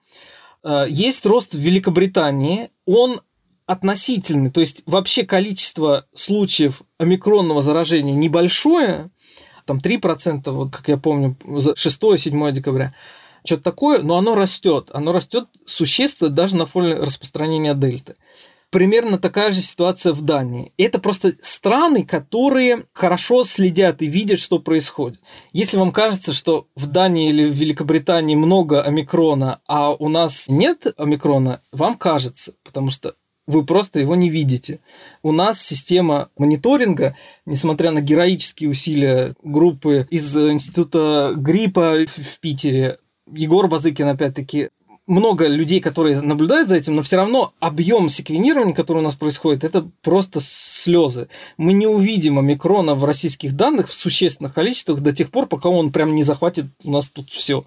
Э, 0.62 0.87
есть 0.88 1.27
рост 1.27 1.55
в 1.55 1.59
Великобритании, 1.59 2.70
он 2.87 3.20
относительный, 3.66 4.51
то 4.51 4.61
есть 4.61 4.83
вообще 4.87 5.25
количество 5.25 6.07
случаев 6.12 6.83
омикронного 6.99 7.62
заражения 7.62 8.14
небольшое, 8.14 9.11
там 9.64 9.79
3%, 9.79 10.51
вот 10.51 10.73
как 10.73 10.88
я 10.88 10.96
помню, 10.96 11.37
6-7 11.44 12.53
декабря, 12.53 12.94
что-то 13.44 13.62
такое, 13.62 14.03
но 14.03 14.18
оно 14.18 14.35
растет. 14.35 14.90
Оно 14.92 15.12
растет 15.12 15.46
существенно 15.66 16.31
даже 16.31 16.57
на 16.57 16.66
фоне 16.66 16.94
распространения 16.94 17.75
дельты 17.75 18.14
примерно 18.70 19.18
такая 19.18 19.52
же 19.52 19.61
ситуация 19.61 20.12
в 20.12 20.22
Дании. 20.22 20.72
Это 20.78 20.98
просто 20.98 21.35
страны, 21.42 22.04
которые 22.04 22.85
хорошо 22.92 23.44
следят 23.44 24.02
и 24.02 24.06
видят, 24.06 24.38
что 24.38 24.59
происходит. 24.59 25.20
Если 25.52 25.76
вам 25.76 25.92
кажется, 25.92 26.33
что 26.33 26.68
в 26.76 26.87
Дании 26.87 27.28
или 27.28 27.46
в 27.46 27.54
Великобритании 27.54 28.37
много 28.37 28.83
омикрона, 28.83 29.61
а 29.66 29.92
у 29.92 30.09
нас 30.09 30.46
нет 30.48 30.87
омикрона, 30.96 31.61
вам 31.72 31.96
кажется, 31.96 32.54
потому 32.64 32.90
что 32.90 33.14
вы 33.46 33.64
просто 33.66 33.98
его 33.98 34.14
не 34.14 34.30
видите. 34.30 34.80
У 35.22 35.33
нас 35.33 35.61
система 35.61 36.28
мониторинга, 36.38 37.16
несмотря 37.46 37.90
на 37.90 38.00
героические 38.00 38.70
усилия 38.70 39.35
группы 39.42 40.06
из 40.11 40.37
Института 40.37 41.33
гриппа 41.37 41.96
в 42.06 42.40
Питере, 42.40 42.98
Егор 43.33 43.68
Базыкин, 43.68 44.09
опять-таки, 44.09 44.70
много 45.11 45.49
людей, 45.49 45.81
которые 45.81 46.20
наблюдают 46.20 46.68
за 46.68 46.77
этим, 46.77 46.94
но 46.94 47.03
все 47.03 47.16
равно 47.16 47.53
объем 47.59 48.09
секвенирования, 48.09 48.75
который 48.75 48.99
у 48.99 49.03
нас 49.03 49.16
происходит, 49.16 49.64
это 49.64 49.88
просто 50.03 50.38
слезы. 50.40 51.29
Мы 51.57 51.73
не 51.73 51.87
увидим 51.87 52.38
омикрона 52.38 52.94
в 52.94 53.05
российских 53.05 53.57
данных 53.57 53.88
в 53.88 53.92
существенных 53.92 54.55
количествах 54.55 55.01
до 55.01 55.12
тех 55.12 55.31
пор, 55.31 55.46
пока 55.46 55.68
он 55.68 55.90
прям 55.90 56.14
не 56.14 56.23
захватит 56.23 56.66
у 56.85 56.92
нас 56.92 57.11
тут 57.11 57.29
все. 57.29 57.62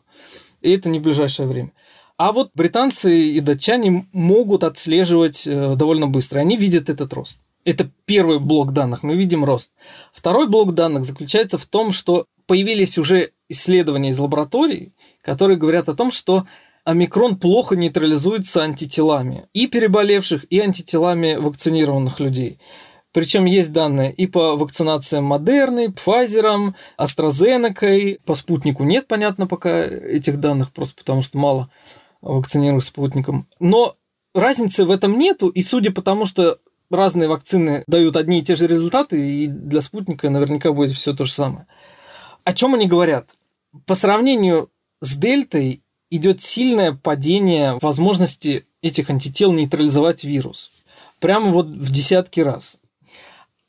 И 0.62 0.72
это 0.72 0.90
не 0.90 1.00
ближайшее 1.00 1.48
время. 1.48 1.72
А 2.16 2.32
вот 2.32 2.52
британцы 2.56 3.24
и 3.24 3.40
датчане 3.42 4.08
могут 4.14 4.64
отслеживать 4.64 5.46
э, 5.46 5.76
довольно 5.76 6.08
быстро. 6.08 6.40
Они 6.40 6.56
видят 6.56 6.90
этот 6.90 7.12
рост. 7.12 7.40
Это 7.66 7.90
первый 8.06 8.40
блок 8.40 8.72
данных, 8.72 9.04
мы 9.04 9.16
видим 9.16 9.44
рост. 9.44 9.72
Второй 10.14 10.48
блок 10.48 10.74
данных 10.74 11.06
заключается 11.06 11.58
в 11.58 11.66
том, 11.66 11.92
что 11.92 12.26
появились 12.46 12.98
уже 12.98 13.32
исследования 13.50 14.12
из 14.12 14.20
лабораторий, 14.20 14.94
которые 15.22 15.58
говорят 15.58 15.90
о 15.90 15.96
том, 15.96 16.12
что 16.12 16.46
омикрон 16.84 17.38
плохо 17.38 17.76
нейтрализуется 17.76 18.64
антителами 18.64 19.48
и 19.54 19.68
переболевших, 19.68 20.46
и 20.50 20.60
антителами 20.60 21.36
вакцинированных 21.36 22.20
людей. 22.20 22.60
Причем 23.12 23.46
есть 23.46 23.72
данные 23.72 24.12
и 24.12 24.26
по 24.26 24.56
вакцинациям 24.56 25.26
Модерны, 25.26 25.88
Pfizer, 25.88 26.74
AstraZeneca, 26.98 28.20
по 28.26 28.36
спутнику 28.36 28.84
нет, 28.84 29.08
понятно, 29.08 29.46
пока 29.46 29.84
этих 29.84 30.40
данных, 30.40 30.72
просто 30.72 30.96
потому 30.96 31.22
что 31.22 31.38
мало 31.38 31.70
вакцинированных 32.22 32.84
спутником. 32.84 33.48
Но 33.60 33.96
разницы 34.34 34.86
в 34.86 34.92
этом 34.92 35.20
нету, 35.20 35.48
и 35.50 35.62
судя 35.62 35.92
по 35.92 36.02
тому, 36.02 36.26
что 36.26 36.58
разные 36.90 37.30
вакцины 37.30 37.84
дают 37.86 38.18
одни 38.18 38.40
и 38.40 38.44
те 38.44 38.56
же 38.56 38.66
результаты, 38.66 39.20
и 39.20 39.48
для 39.48 39.82
спутника 39.82 40.30
наверняка 40.32 40.72
будет 40.72 40.94
все 40.94 41.14
то 41.14 41.26
же 41.26 41.32
самое. 41.32 41.68
О 42.44 42.54
чем 42.54 42.74
они 42.74 42.88
говорят? 42.88 43.30
По 43.86 43.94
сравнению 43.94 44.72
с 45.00 45.16
дельтой 45.18 45.83
идет 46.16 46.42
сильное 46.42 46.94
падение 46.94 47.80
возможности 47.82 48.66
этих 48.82 49.10
антител 49.10 49.52
нейтрализовать 49.52 50.24
вирус. 50.24 50.72
Прямо 51.20 51.52
вот 51.52 51.68
в 51.68 51.92
десятки 51.92 52.40
раз. 52.40 52.78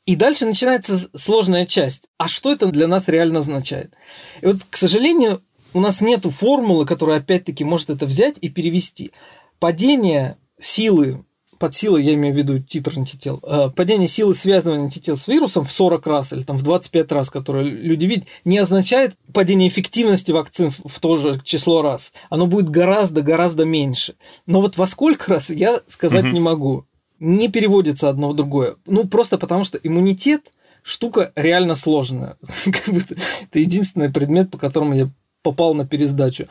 И 0.05 0.15
дальше 0.15 0.45
начинается 0.45 1.09
сложная 1.17 1.65
часть. 1.65 2.09
А 2.19 2.27
что 2.27 2.51
это 2.51 2.67
для 2.67 2.87
нас 2.87 3.07
реально 3.07 3.39
означает? 3.39 3.95
И 4.41 4.45
вот, 4.45 4.57
к 4.69 4.77
сожалению, 4.77 5.41
у 5.73 5.79
нас 5.79 6.01
нет 6.01 6.25
формулы, 6.25 6.85
которая 6.85 7.17
опять-таки 7.17 7.63
может 7.63 7.89
это 7.89 8.05
взять 8.05 8.37
и 8.39 8.49
перевести. 8.49 9.11
Падение 9.57 10.37
силы 10.59 11.24
под 11.57 11.73
силой, 11.73 12.03
я 12.03 12.13
имею 12.13 12.33
в 12.33 12.37
виду 12.37 12.59
титр 12.59 12.93
антител, 12.97 13.39
э, 13.43 13.69
падение 13.75 14.07
силы 14.07 14.33
связывания 14.33 14.83
антител 14.83 15.17
с 15.17 15.27
вирусом 15.27 15.65
в 15.65 15.71
40 15.71 16.05
раз 16.07 16.33
или 16.33 16.43
там 16.43 16.57
в 16.57 16.63
25 16.63 17.11
раз, 17.11 17.29
которое 17.29 17.63
люди 17.63 18.05
видят, 18.05 18.25
не 18.43 18.57
означает 18.57 19.15
падение 19.33 19.69
эффективности 19.69 20.31
вакцин 20.31 20.71
в 20.71 20.99
то 20.99 21.17
же 21.17 21.41
число 21.43 21.81
раз. 21.81 22.13
Оно 22.29 22.47
будет 22.47 22.69
гораздо-гораздо 22.69 23.65
меньше. 23.65 24.15
Но 24.45 24.61
вот 24.61 24.77
во 24.77 24.87
сколько 24.87 25.31
раз 25.31 25.49
я 25.49 25.81
сказать 25.85 26.25
угу. 26.25 26.31
не 26.31 26.39
могу. 26.39 26.85
Не 27.19 27.47
переводится 27.47 28.09
одно 28.09 28.29
в 28.29 28.35
другое. 28.35 28.75
Ну, 28.85 29.07
просто 29.07 29.37
потому 29.37 29.63
что 29.63 29.77
иммунитет 29.77 30.51
штука 30.83 31.31
реально 31.35 31.75
сложная. 31.75 32.37
Это 32.65 33.59
единственный 33.59 34.11
предмет, 34.11 34.51
по 34.51 34.57
которому 34.57 34.93
я 34.93 35.09
попал 35.45 35.75
на 35.75 35.85
пересдачу. 35.85 36.47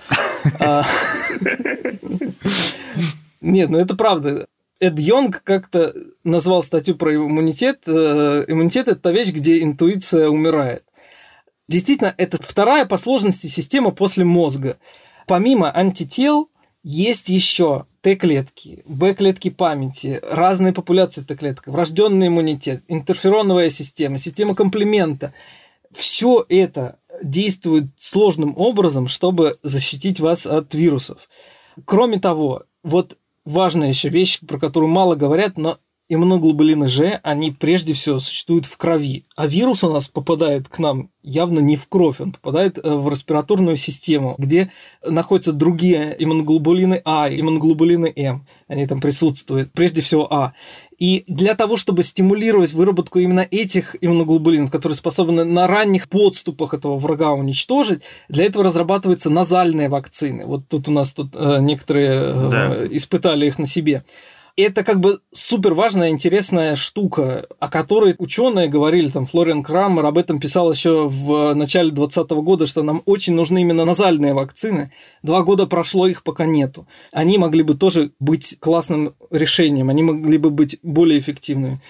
А, 0.60 0.84
нет, 3.40 3.68
ну 3.68 3.78
это 3.78 3.96
правда. 3.96 4.46
Эд 4.80 4.98
Йонг 4.98 5.42
как-то 5.44 5.94
назвал 6.24 6.62
статью 6.62 6.96
про 6.96 7.14
иммунитет. 7.14 7.82
Э, 7.86 8.44
иммунитет– 8.48 8.88
это 8.88 9.00
та 9.00 9.12
вещь, 9.12 9.30
где 9.30 9.62
интуиция 9.62 10.28
умирает. 10.28 10.84
Действительно, 11.68 12.14
это 12.18 12.38
вторая 12.42 12.84
по 12.84 12.96
сложности 12.96 13.46
система 13.46 13.90
после 13.90 14.24
мозга. 14.24 14.76
Помимо 15.26 15.74
антител, 15.74 16.50
есть 16.82 17.30
еще 17.30 17.86
Т-клетки, 18.02 18.82
Б-клетки 18.84 19.48
памяти, 19.48 20.20
разные 20.30 20.74
популяции 20.74 21.22
Т-клеток, 21.22 21.66
врожденный 21.68 22.26
иммунитет, 22.26 22.84
интерфероновая 22.88 23.70
система, 23.70 24.18
система 24.18 24.54
комплемента. 24.54 25.32
Все 25.90 26.44
это 26.50 26.98
действует 27.22 27.86
сложным 27.96 28.54
образом, 28.58 29.08
чтобы 29.08 29.56
защитить 29.62 30.20
вас 30.20 30.44
от 30.44 30.74
вирусов. 30.74 31.30
Кроме 31.86 32.18
того, 32.18 32.64
вот 32.82 33.16
важная 33.44 33.88
еще 33.88 34.08
вещь, 34.08 34.40
про 34.46 34.58
которую 34.58 34.90
мало 34.90 35.14
говорят, 35.14 35.58
но 35.58 35.78
иммуноглобулины 36.08 36.88
Ж, 36.88 37.20
они 37.22 37.50
прежде 37.50 37.94
всего 37.94 38.18
существуют 38.20 38.66
в 38.66 38.76
крови. 38.76 39.24
А 39.36 39.46
вирус 39.46 39.84
у 39.84 39.92
нас 39.92 40.08
попадает 40.08 40.68
к 40.68 40.78
нам 40.78 41.10
явно 41.22 41.60
не 41.60 41.76
в 41.76 41.88
кровь, 41.88 42.20
он 42.20 42.32
попадает 42.32 42.78
э, 42.78 42.94
в 42.94 43.08
респираторную 43.08 43.76
систему, 43.76 44.34
где 44.36 44.70
находятся 45.02 45.52
другие 45.52 46.14
иммуноглобулины 46.18 47.00
А, 47.04 47.28
иммуноглобулины 47.28 48.12
М. 48.14 48.46
Они 48.68 48.86
там 48.86 49.00
присутствуют, 49.00 49.72
прежде 49.72 50.02
всего 50.02 50.32
А. 50.32 50.52
И 50.98 51.24
для 51.26 51.54
того, 51.54 51.76
чтобы 51.76 52.02
стимулировать 52.02 52.72
выработку 52.72 53.18
именно 53.18 53.46
этих 53.50 53.96
иммуноглобулинов, 54.00 54.70
которые 54.70 54.96
способны 54.96 55.44
на 55.44 55.66
ранних 55.66 56.08
подступах 56.08 56.74
этого 56.74 56.98
врага 56.98 57.32
уничтожить, 57.32 58.02
для 58.28 58.44
этого 58.44 58.64
разрабатываются 58.64 59.30
назальные 59.30 59.88
вакцины. 59.88 60.46
Вот 60.46 60.68
тут 60.68 60.88
у 60.88 60.92
нас 60.92 61.12
тут 61.12 61.34
э, 61.34 61.58
некоторые 61.60 62.10
э, 62.12 62.48
да. 62.50 62.86
испытали 62.96 63.46
их 63.46 63.58
на 63.58 63.66
себе 63.66 64.04
это 64.56 64.84
как 64.84 65.00
бы 65.00 65.20
супер 65.32 65.74
важная, 65.74 66.10
интересная 66.10 66.76
штука, 66.76 67.46
о 67.58 67.68
которой 67.68 68.14
ученые 68.18 68.68
говорили, 68.68 69.08
там 69.08 69.26
Флориан 69.26 69.62
Крамер 69.62 70.06
об 70.06 70.16
этом 70.16 70.38
писал 70.38 70.72
еще 70.72 71.08
в 71.08 71.54
начале 71.54 71.90
2020 71.90 72.30
года, 72.44 72.66
что 72.66 72.82
нам 72.82 73.02
очень 73.04 73.34
нужны 73.34 73.62
именно 73.62 73.84
назальные 73.84 74.34
вакцины. 74.34 74.92
Два 75.22 75.42
года 75.42 75.66
прошло, 75.66 76.06
их 76.06 76.22
пока 76.22 76.46
нету. 76.46 76.86
Они 77.12 77.36
могли 77.36 77.62
бы 77.62 77.74
тоже 77.74 78.12
быть 78.20 78.56
классным 78.60 79.14
решением, 79.30 79.90
они 79.90 80.02
могли 80.02 80.38
бы 80.38 80.50
быть 80.50 80.78
более 80.82 81.18
эффективными. 81.18 81.80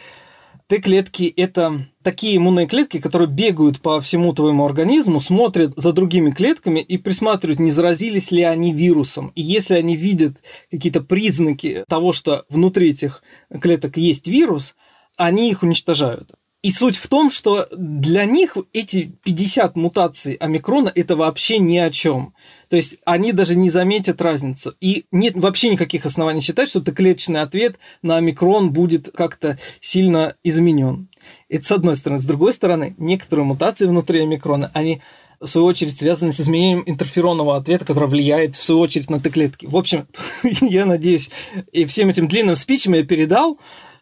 Т-клетки– 0.67 1.25
это 1.37 1.87
такие 2.03 2.39
иммунные 2.39 2.67
клетки, 2.67 2.99
которые 2.99 3.29
бегают 3.29 3.83
по 3.83 4.01
всему 4.01 4.33
твоему 4.33 4.65
организму, 4.65 5.21
смотрят 5.21 5.75
за 5.77 5.93
другими 5.93 6.31
клетками 6.31 6.81
и 6.81 6.97
присматривают, 6.97 7.61
не 7.61 7.71
заразились 7.71 8.31
ли 8.31 8.43
они 8.43 8.73
вирусом. 8.73 9.31
И 9.35 9.43
если 9.43 9.75
они 9.75 9.95
видят 9.95 10.43
какие-то 10.71 11.03
признаки 11.03 11.85
того, 11.87 12.13
что 12.13 12.45
внутри 12.49 12.91
этих 12.91 13.23
клеток 13.61 13.99
есть 13.99 14.27
вирус, 14.27 14.75
они 15.19 15.51
их 15.51 15.63
уничтожают. 15.63 16.31
И 16.65 16.71
суть 16.71 16.97
в 16.97 17.09
том, 17.09 17.31
что 17.31 17.69
для 17.77 18.25
них 18.25 18.57
эти 18.73 19.13
50 19.25 19.77
мутаций 19.77 20.33
омикрона– 20.37 20.91
это 20.95 21.15
вообще 21.15 21.59
ни 21.59 21.77
о 21.77 21.91
чем. 21.91 22.33
То 22.71 22.77
есть 22.77 22.97
они 23.05 23.33
даже 23.33 23.55
не 23.55 23.69
заметят 23.69 24.23
разницу. 24.23 24.75
И 24.81 25.05
нет 25.13 25.37
вообще 25.37 25.69
никаких 25.69 26.07
оснований 26.07 26.41
считать, 26.41 26.71
что 26.71 26.81
клеточный 26.81 27.43
ответ 27.43 27.79
на 28.01 28.17
омикрон 28.17 28.73
будет 28.73 29.11
как-то 29.15 29.59
сильно 29.83 30.37
изменен. 30.43 31.11
Это 31.51 31.67
с 31.67 31.71
одной 31.71 31.97
стороны. 31.97 32.19
С 32.19 32.25
другой 32.25 32.55
стороны, 32.55 32.95
некоторые 32.97 33.45
мутации 33.45 33.85
внутри 33.85 34.23
омикрона, 34.23 34.71
они 34.73 35.03
в 35.41 35.47
свою 35.47 35.67
очередь 35.67 35.99
связаны 35.99 36.33
с 36.33 36.41
изменением 36.41 36.83
интерферонного 36.87 37.57
ответа, 37.57 37.85
который 37.85 38.09
влияет 38.09 38.57
в 38.57 38.65
свою 38.65 38.81
очередь 38.81 39.11
на 39.11 39.21
Т-клетки. 39.21 39.67
В 39.67 39.77
общем, 39.77 40.09
я 40.63 40.87
надеюсь, 40.87 41.31
и 41.73 41.85
всем 41.85 42.09
этим 42.09 42.27
длинным 42.27 42.57
спичем 42.57 42.95
я 42.95 43.05
передал 43.05 43.59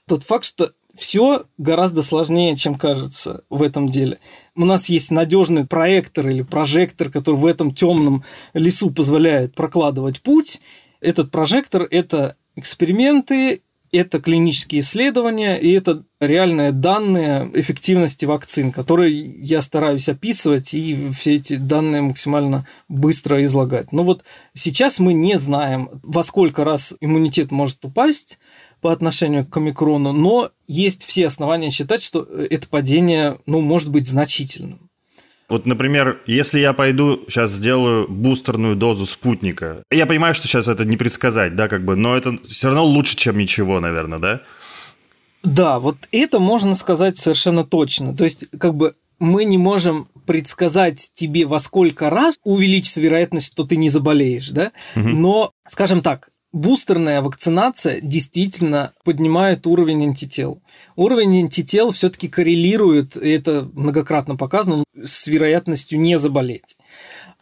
тот 0.07 0.25
факт, 0.25 0.45
что 0.45 0.73
все 0.95 1.47
гораздо 1.59 2.03
сложнее, 2.03 2.57
чем 2.57 2.75
кажется 2.75 3.45
в 3.49 3.63
этом 3.63 3.89
деле. 3.89 4.19
У 4.55 4.65
нас 4.65 4.89
есть 4.89 5.11
надежный 5.11 5.67
проектор 5.67 6.29
или 6.29 6.43
прожектор, 6.43 7.11
который 7.11 7.37
в 7.37 7.47
этом 7.47 7.75
темном 7.75 8.25
лесу 8.53 8.91
позволяет 8.91 9.55
прокладывать 9.55 10.21
путь. 10.21 10.61
Этот 11.01 11.31
прожектор– 11.31 11.87
это 11.91 12.37
эксперименты, 12.57 13.63
это 13.93 14.23
клинические 14.23 14.81
исследования 14.81 15.59
и 15.59 15.71
это 15.71 16.05
реальные 16.19 16.73
данные 16.73 17.51
эффективности 17.55 18.25
вакцин, 18.25 18.73
которые 18.73 19.15
я 19.21 19.61
стараюсь 19.61 20.09
описывать 20.09 20.73
и 20.73 21.11
все 21.11 21.37
эти 21.37 21.57
данные 21.57 22.01
максимально 22.01 22.67
быстро 22.89 23.43
излагать. 23.45 23.93
Но 23.93 24.03
вот 24.03 24.25
сейчас 24.55 24.99
мы 24.99 25.13
не 25.13 25.39
знаем, 25.39 25.91
во 26.03 26.23
сколько 26.23 26.65
раз 26.65 26.95
иммунитет 27.01 27.51
может 27.51 27.85
упасть, 27.85 28.39
по 28.83 28.93
отношению 28.93 29.47
к 29.47 29.57
омикрону, 29.57 30.13
но 30.13 30.51
есть 30.67 31.05
все 31.05 31.29
основания 31.29 31.71
считать, 31.71 32.03
что 32.03 32.25
это 32.25 32.69
падение 32.69 33.39
ну, 33.47 33.61
может 33.61 33.91
быть 33.91 34.07
значительным. 34.09 34.91
Вот, 35.49 35.67
например, 35.67 36.21
если 36.27 36.61
я 36.61 36.73
пойду 36.73 37.25
сейчас 37.29 37.53
сделаю 37.53 38.09
бустерную 38.09 38.75
дозу 38.75 39.07
спутника, 39.07 39.85
я 39.91 40.07
понимаю, 40.07 40.35
что 40.35 40.49
сейчас 40.49 40.67
это 40.67 40.85
не 40.85 40.97
предсказать, 40.97 41.55
да, 41.55 41.69
как 41.69 41.85
бы, 41.85 41.95
но 41.95 42.17
это 42.17 42.39
все 42.43 42.69
равно 42.69 42.85
лучше, 42.85 43.17
чем 43.17 43.39
ничего, 43.39 43.79
наверное, 43.79 44.19
да? 44.19 44.41
Да, 45.45 45.79
вот 45.79 45.97
это 46.11 46.41
можно 46.41 46.75
сказать 46.75 47.19
совершенно 47.19 47.65
точно. 47.65 48.17
То 48.17 48.25
есть, 48.25 48.49
как 48.59 48.75
бы 48.75 48.95
мы 49.19 49.45
не 49.45 49.59
можем 49.59 50.09
предсказать 50.27 51.11
тебе, 51.13 51.47
во 51.47 51.59
сколько 51.59 52.11
раз 52.11 52.37
увеличится 52.45 53.01
вероятность, 53.01 53.53
что 53.53 53.65
ты 53.65 53.77
не 53.77 53.91
заболеешь, 53.91 54.49
да? 54.49 54.73
Угу. 54.97 55.09
Но, 55.09 55.53
скажем 55.69 56.01
так, 56.01 56.31
бустерная 56.53 57.23
вакцинация 57.23 58.01
действительно 58.01 58.93
поднимает 59.05 59.67
уровень 59.67 60.05
антител. 60.05 60.63
Уровень 60.97 61.39
антител 61.39 61.91
все-таки 61.91 62.29
коррелирует, 62.29 63.17
и 63.17 63.31
это 63.31 63.71
многократно 63.75 64.37
показано, 64.37 64.85
с 65.03 65.27
вероятностью 65.27 65.99
не 66.01 66.19
заболеть. 66.19 66.77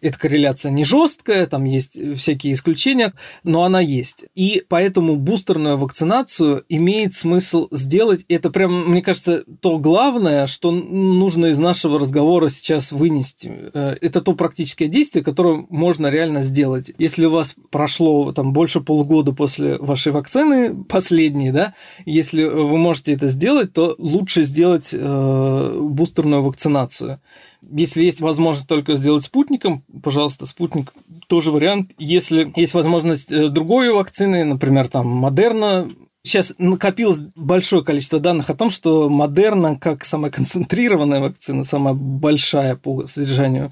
Эта 0.00 0.18
корреляция 0.18 0.72
не 0.72 0.84
жесткая, 0.84 1.46
там 1.46 1.64
есть 1.64 1.98
всякие 2.16 2.54
исключения, 2.54 3.12
но 3.44 3.64
она 3.64 3.80
есть. 3.80 4.24
И 4.34 4.62
поэтому 4.68 5.16
бустерную 5.16 5.76
вакцинацию 5.76 6.64
имеет 6.68 7.14
смысл 7.14 7.68
сделать. 7.70 8.24
Это 8.28 8.50
прям, 8.50 8.90
мне 8.90 9.02
кажется, 9.02 9.44
то 9.60 9.78
главное, 9.78 10.46
что 10.46 10.70
нужно 10.70 11.46
из 11.46 11.58
нашего 11.58 11.98
разговора 12.00 12.48
сейчас 12.48 12.92
вынести. 12.92 13.70
Э, 13.74 13.96
это 14.00 14.20
то 14.20 14.34
практическое 14.34 14.86
действие, 14.86 15.24
которое 15.24 15.66
можно 15.68 16.08
реально 16.08 16.42
сделать. 16.42 16.92
Если 16.98 17.26
у 17.26 17.30
вас 17.30 17.54
прошло 17.70 18.32
там 18.32 18.52
больше 18.52 18.80
полугода 18.80 19.32
после 19.32 19.78
вашей 19.78 20.12
вакцины, 20.12 20.84
последней, 20.84 21.50
да, 21.50 21.74
если 22.06 22.44
вы 22.44 22.78
можете 22.78 23.12
это 23.12 23.28
сделать, 23.28 23.72
то 23.72 23.94
лучше 23.98 24.44
сделать 24.44 24.90
э, 24.92 25.78
бустерную 25.80 26.42
вакцинацию. 26.42 27.20
Если 27.62 28.04
есть 28.04 28.20
возможность 28.20 28.68
только 28.68 28.96
сделать 28.96 29.24
спутником, 29.24 29.84
пожалуйста, 30.02 30.46
спутник 30.46 30.92
тоже 31.26 31.50
вариант. 31.50 31.92
Если 31.98 32.50
есть 32.56 32.74
возможность 32.74 33.30
э, 33.30 33.48
другой 33.48 33.92
вакцины, 33.92 34.44
например, 34.44 34.88
там 34.88 35.06
Модерна, 35.06 35.88
Сейчас 36.22 36.52
накопилось 36.58 37.18
большое 37.34 37.82
количество 37.82 38.20
данных 38.20 38.50
о 38.50 38.54
том, 38.54 38.70
что 38.70 39.08
Модерна, 39.08 39.76
как 39.76 40.04
самая 40.04 40.30
концентрированная 40.30 41.18
вакцина, 41.18 41.64
самая 41.64 41.94
большая 41.94 42.76
по 42.76 43.06
содержанию 43.06 43.70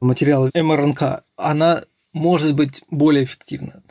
материала 0.00 0.50
МРНК, 0.52 1.22
она 1.36 1.84
может 2.12 2.54
быть 2.54 2.82
более 2.90 3.22
эффективна. 3.22 3.82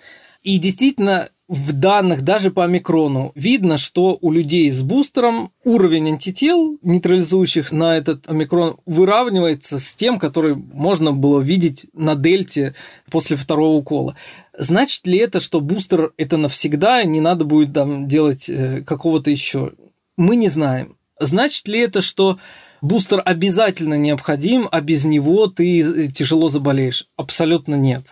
И 0.42 0.58
действительно, 0.58 1.30
в 1.50 1.74
данных 1.74 2.22
даже 2.22 2.52
по 2.52 2.64
омикрону 2.64 3.32
видно, 3.36 3.78
что 3.78 4.18
у 4.22 4.32
людей 4.32 4.70
с 4.70 4.82
бустером 4.82 5.52
уровень 5.66 6.10
антител, 6.10 6.78
нейтрализующих 6.82 7.72
на 7.72 7.98
этот 7.98 8.30
омикрон, 8.30 8.78
выравнивается 8.86 9.78
с 9.78 9.94
тем, 9.94 10.20
который 10.20 10.56
можно 10.56 11.12
было 11.12 11.42
видеть 11.42 11.86
на 11.94 12.16
дельте 12.16 12.76
после 13.12 13.36
второго 13.36 13.76
укола. 13.76 14.16
Значит 14.58 15.06
ли 15.06 15.18
это, 15.18 15.40
что 15.42 15.60
бустер 15.60 16.14
это 16.18 16.38
навсегда, 16.38 17.04
не 17.04 17.20
надо 17.20 17.44
будет 17.44 17.74
там 17.74 18.08
делать 18.08 18.48
э, 18.50 18.82
какого-то 18.82 19.30
еще? 19.30 19.74
Мы 20.16 20.38
не 20.38 20.48
знаем. 20.48 20.96
Значит 21.20 21.68
ли 21.68 21.80
это, 21.80 22.02
что 22.02 22.40
бустер 22.82 23.22
обязательно 23.24 23.96
необходим, 23.96 24.70
а 24.72 24.80
без 24.80 25.04
него 25.04 25.48
ты 25.48 25.82
э, 25.82 26.08
тяжело 26.08 26.48
заболеешь? 26.48 27.06
Абсолютно 27.18 27.76
нет. 27.76 28.06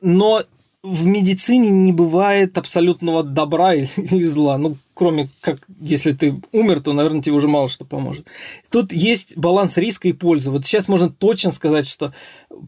Но 0.00 0.42
в 0.82 1.06
медицине 1.06 1.70
не 1.70 1.92
бывает 1.92 2.58
абсолютного 2.58 3.22
добра 3.22 3.74
или 3.74 4.24
зла. 4.24 4.58
Ну, 4.58 4.76
кроме 4.94 5.28
как, 5.40 5.58
если 5.80 6.12
ты 6.12 6.40
умер, 6.52 6.80
то, 6.80 6.92
наверное, 6.92 7.22
тебе 7.22 7.36
уже 7.36 7.48
мало 7.48 7.68
что 7.68 7.84
поможет. 7.84 8.28
Тут 8.70 8.92
есть 8.92 9.36
баланс 9.36 9.76
риска 9.76 10.08
и 10.08 10.12
пользы. 10.12 10.50
Вот 10.50 10.66
сейчас 10.66 10.88
можно 10.88 11.08
точно 11.08 11.52
сказать, 11.52 11.88
что 11.88 12.12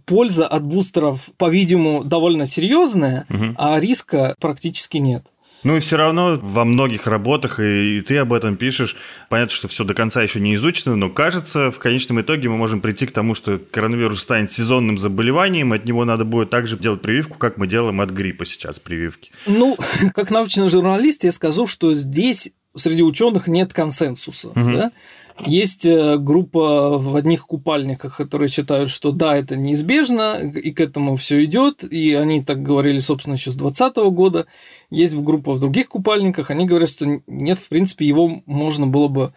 польза 0.07 0.47
от 0.47 0.65
бустеров, 0.65 1.31
по-видимому, 1.37 2.05
довольно 2.05 2.47
серьезная, 2.47 3.27
угу. 3.29 3.55
а 3.57 3.81
риска 3.81 4.37
практически 4.39 4.99
нет. 4.99 5.25
Ну 5.65 5.77
и 5.77 5.81
все 5.81 5.97
равно 5.97 6.39
во 6.41 6.65
многих 6.65 7.07
работах, 7.07 7.59
и, 7.59 7.99
и 7.99 8.01
ты 8.03 8.19
об 8.19 8.33
этом 8.33 8.57
пишешь, 8.57 8.97
понятно, 9.29 9.55
что 9.55 9.67
все 9.67 9.85
до 9.85 9.95
конца 9.95 10.23
еще 10.23 10.39
не 10.41 10.55
изучено, 10.55 10.95
но 10.95 11.11
кажется, 11.11 11.71
в 11.71 11.79
конечном 11.79 12.21
итоге 12.21 12.49
мы 12.49 12.57
можем 12.57 12.81
прийти 12.81 13.07
к 13.07 13.13
тому, 13.13 13.35
что 13.35 13.59
коронавирус 13.59 14.21
станет 14.21 14.53
сезонным 14.53 14.99
заболеванием, 14.99 15.73
от 15.73 15.85
него 15.87 16.05
надо 16.05 16.25
будет 16.25 16.51
также 16.51 16.77
делать 16.77 17.03
прививку, 17.03 17.39
как 17.39 17.57
мы 17.57 17.67
делаем 17.67 18.01
от 18.01 18.11
гриппа 18.11 18.45
сейчас 18.45 18.79
прививки. 18.79 19.33
Ну, 19.47 19.77
как 20.15 20.31
научный 20.31 20.69
журналист 20.69 21.25
я 21.25 21.33
скажу, 21.33 21.67
что 21.67 21.95
здесь 21.95 22.53
среди 22.77 23.03
ученых 23.03 23.49
нет 23.49 23.73
консенсуса. 23.73 24.49
Угу. 24.49 24.73
Да? 24.73 24.93
Есть 25.41 25.85
э, 25.85 26.17
группа 26.17 26.97
в 26.97 27.17
одних 27.17 27.47
купальниках, 27.47 28.17
которые 28.17 28.49
считают, 28.49 28.89
что 28.89 29.11
да, 29.11 29.37
это 29.37 29.57
неизбежно, 29.57 30.39
и 30.39 30.71
к 30.71 30.81
этому 30.81 31.17
все 31.17 31.45
идет, 31.45 31.83
и 31.83 32.15
они 32.15 32.43
так 32.43 32.63
говорили, 32.63 33.01
собственно, 33.01 33.35
еще 33.35 33.51
с 33.51 33.57
2020 33.57 33.97
года. 34.15 34.47
Есть 34.91 35.15
в 35.15 35.25
группа 35.25 35.55
в 35.55 35.61
других 35.61 35.89
купальниках, 35.89 36.51
они 36.51 36.67
говорят, 36.67 36.89
что 36.89 37.21
нет, 37.27 37.59
в 37.59 37.69
принципе, 37.69 38.07
его 38.07 38.43
можно 38.47 38.87
было 38.87 39.09
бы 39.09 39.33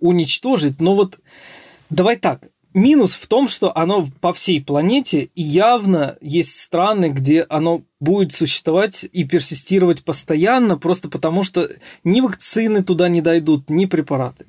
уничтожить. 0.00 0.80
Но 0.80 0.94
вот 0.94 1.18
давай 1.90 2.16
так, 2.16 2.48
минус 2.72 3.14
в 3.14 3.26
том, 3.26 3.46
что 3.46 3.76
оно 3.76 4.06
по 4.20 4.32
всей 4.32 4.62
планете, 4.62 5.30
и 5.34 5.42
явно 5.42 6.16
есть 6.22 6.58
страны, 6.58 7.10
где 7.10 7.44
оно 7.48 7.82
будет 8.00 8.32
существовать 8.32 9.04
и 9.12 9.24
персистировать 9.24 10.02
постоянно, 10.02 10.78
просто 10.78 11.10
потому 11.10 11.42
что 11.42 11.68
ни 12.04 12.22
вакцины 12.22 12.82
туда 12.82 13.08
не 13.08 13.20
дойдут, 13.20 13.68
ни 13.68 13.84
препараты. 13.84 14.46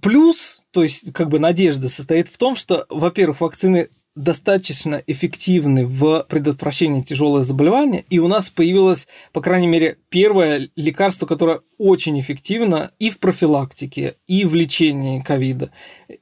Плюс, 0.00 0.64
то 0.70 0.82
есть 0.82 1.12
как 1.12 1.28
бы 1.28 1.38
надежда 1.38 1.88
состоит 1.88 2.28
в 2.28 2.38
том, 2.38 2.56
что, 2.56 2.86
во-первых, 2.88 3.40
вакцины 3.40 3.88
достаточно 4.14 5.02
эффективны 5.06 5.86
в 5.86 6.26
предотвращении 6.28 7.00
тяжелых 7.00 7.44
заболеваний, 7.44 8.04
и 8.10 8.18
у 8.18 8.28
нас 8.28 8.50
появилось, 8.50 9.08
по 9.32 9.40
крайней 9.40 9.66
мере, 9.66 9.96
первое 10.10 10.68
лекарство, 10.76 11.26
которое 11.26 11.60
очень 11.78 12.20
эффективно 12.20 12.90
и 12.98 13.08
в 13.08 13.18
профилактике, 13.18 14.16
и 14.26 14.44
в 14.44 14.54
лечении 14.54 15.20
ковида. 15.20 15.70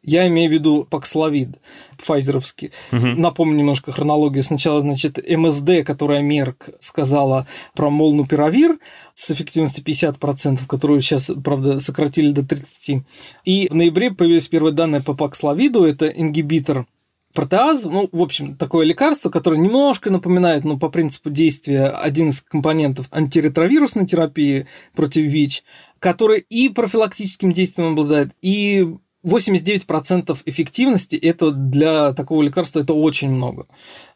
Я 0.02 0.28
имею 0.28 0.48
в 0.48 0.52
виду 0.52 0.86
Паксловид, 0.88 1.56
файзеровский. 1.98 2.70
Угу. 2.92 3.06
Напомню 3.06 3.58
немножко 3.58 3.90
хронологию. 3.90 4.44
Сначала, 4.44 4.80
значит, 4.80 5.18
МСД, 5.28 5.84
которая 5.84 6.22
Мерк 6.22 6.70
сказала 6.78 7.46
про 7.74 7.90
молнупиравир 7.90 8.78
с 9.14 9.32
эффективностью 9.32 9.84
50%, 9.84 10.66
которую 10.66 11.00
сейчас, 11.00 11.30
правда, 11.44 11.80
сократили 11.80 12.30
до 12.30 12.42
30%. 12.42 13.02
И 13.44 13.68
в 13.68 13.74
ноябре 13.74 14.12
появились 14.12 14.48
первые 14.48 14.72
данные 14.72 15.02
по 15.02 15.14
Паксловиду. 15.14 15.84
Это 15.84 16.06
ингибитор 16.06 16.86
протеаз, 17.34 17.84
ну, 17.84 18.08
в 18.10 18.22
общем, 18.22 18.56
такое 18.56 18.84
лекарство, 18.86 19.30
которое 19.30 19.58
немножко 19.58 20.10
напоминает, 20.10 20.64
ну, 20.64 20.78
по 20.78 20.88
принципу 20.88 21.30
действия 21.30 21.86
один 21.86 22.30
из 22.30 22.40
компонентов 22.40 23.06
антиретровирусной 23.12 24.06
терапии 24.06 24.66
против 24.94 25.22
ВИЧ, 25.22 25.64
который 25.98 26.40
и 26.40 26.68
профилактическим 26.68 27.52
действием 27.52 27.92
обладает, 27.92 28.30
и 28.42 28.94
89% 29.24 30.38
эффективности 30.46 31.16
это 31.16 31.50
для 31.50 32.12
такого 32.14 32.42
лекарства 32.42 32.80
это 32.80 32.94
очень 32.94 33.30
много. 33.30 33.66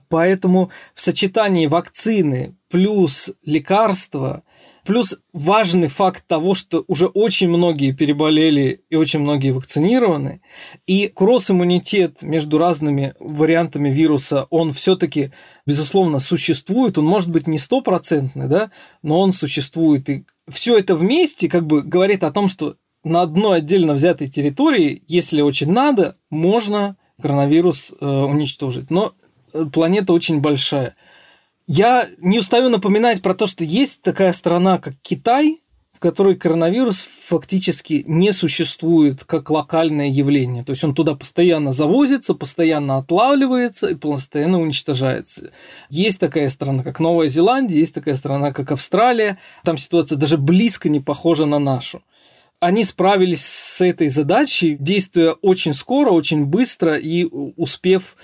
Поэтому 0.08 0.70
в 0.94 1.00
сочетании 1.00 1.66
вакцины 1.66 2.56
плюс 2.70 3.32
лекарства, 3.44 4.42
плюс 4.84 5.18
важный 5.32 5.88
факт 5.88 6.24
того, 6.26 6.54
что 6.54 6.84
уже 6.88 7.06
очень 7.06 7.48
многие 7.48 7.92
переболели 7.92 8.82
и 8.90 8.96
очень 8.96 9.20
многие 9.20 9.52
вакцинированы, 9.52 10.40
и 10.86 11.06
кросс-иммунитет 11.06 12.22
между 12.22 12.58
разными 12.58 13.14
вариантами 13.20 13.90
вируса, 13.90 14.46
он 14.50 14.72
все-таки, 14.72 15.30
безусловно, 15.66 16.18
существует. 16.18 16.98
Он 16.98 17.04
может 17.04 17.30
быть 17.30 17.46
не 17.46 17.58
стопроцентный, 17.58 18.48
да, 18.48 18.70
но 19.02 19.20
он 19.20 19.32
существует. 19.32 20.10
И 20.10 20.24
все 20.48 20.76
это 20.76 20.96
вместе 20.96 21.48
как 21.48 21.66
бы 21.66 21.82
говорит 21.82 22.24
о 22.24 22.32
том, 22.32 22.48
что 22.48 22.76
на 23.04 23.22
одной 23.22 23.58
отдельно 23.58 23.92
взятой 23.94 24.28
территории, 24.28 25.02
если 25.06 25.42
очень 25.42 25.70
надо, 25.70 26.16
можно 26.30 26.96
коронавирус 27.20 27.94
э, 28.00 28.06
уничтожить. 28.06 28.90
Но 28.90 29.12
планета 29.72 30.12
очень 30.12 30.40
большая. 30.40 30.94
Я 31.66 32.08
не 32.18 32.38
устаю 32.38 32.68
напоминать 32.68 33.22
про 33.22 33.34
то, 33.34 33.46
что 33.46 33.64
есть 33.64 34.02
такая 34.02 34.32
страна, 34.32 34.78
как 34.78 34.94
Китай, 35.00 35.60
в 35.94 36.00
которой 36.00 36.34
коронавирус 36.34 37.06
фактически 37.26 38.04
не 38.06 38.32
существует 38.32 39.24
как 39.24 39.48
локальное 39.48 40.08
явление. 40.08 40.64
То 40.64 40.70
есть 40.70 40.84
он 40.84 40.94
туда 40.94 41.14
постоянно 41.14 41.72
завозится, 41.72 42.34
постоянно 42.34 42.98
отлавливается 42.98 43.86
и 43.86 43.94
постоянно 43.94 44.60
уничтожается. 44.60 45.52
Есть 45.88 46.20
такая 46.20 46.50
страна, 46.50 46.82
как 46.82 47.00
Новая 47.00 47.28
Зеландия, 47.28 47.78
есть 47.78 47.94
такая 47.94 48.16
страна, 48.16 48.52
как 48.52 48.72
Австралия. 48.72 49.38
Там 49.62 49.78
ситуация 49.78 50.18
даже 50.18 50.36
близко 50.36 50.88
не 50.90 51.00
похожа 51.00 51.46
на 51.46 51.58
нашу 51.58 52.02
они 52.60 52.82
справились 52.84 53.44
с 53.44 53.80
этой 53.82 54.08
задачей, 54.08 54.76
действуя 54.80 55.32
очень 55.32 55.74
скоро, 55.74 56.10
очень 56.10 56.46
быстро 56.46 56.96
и 56.96 57.24
успев 57.24 58.16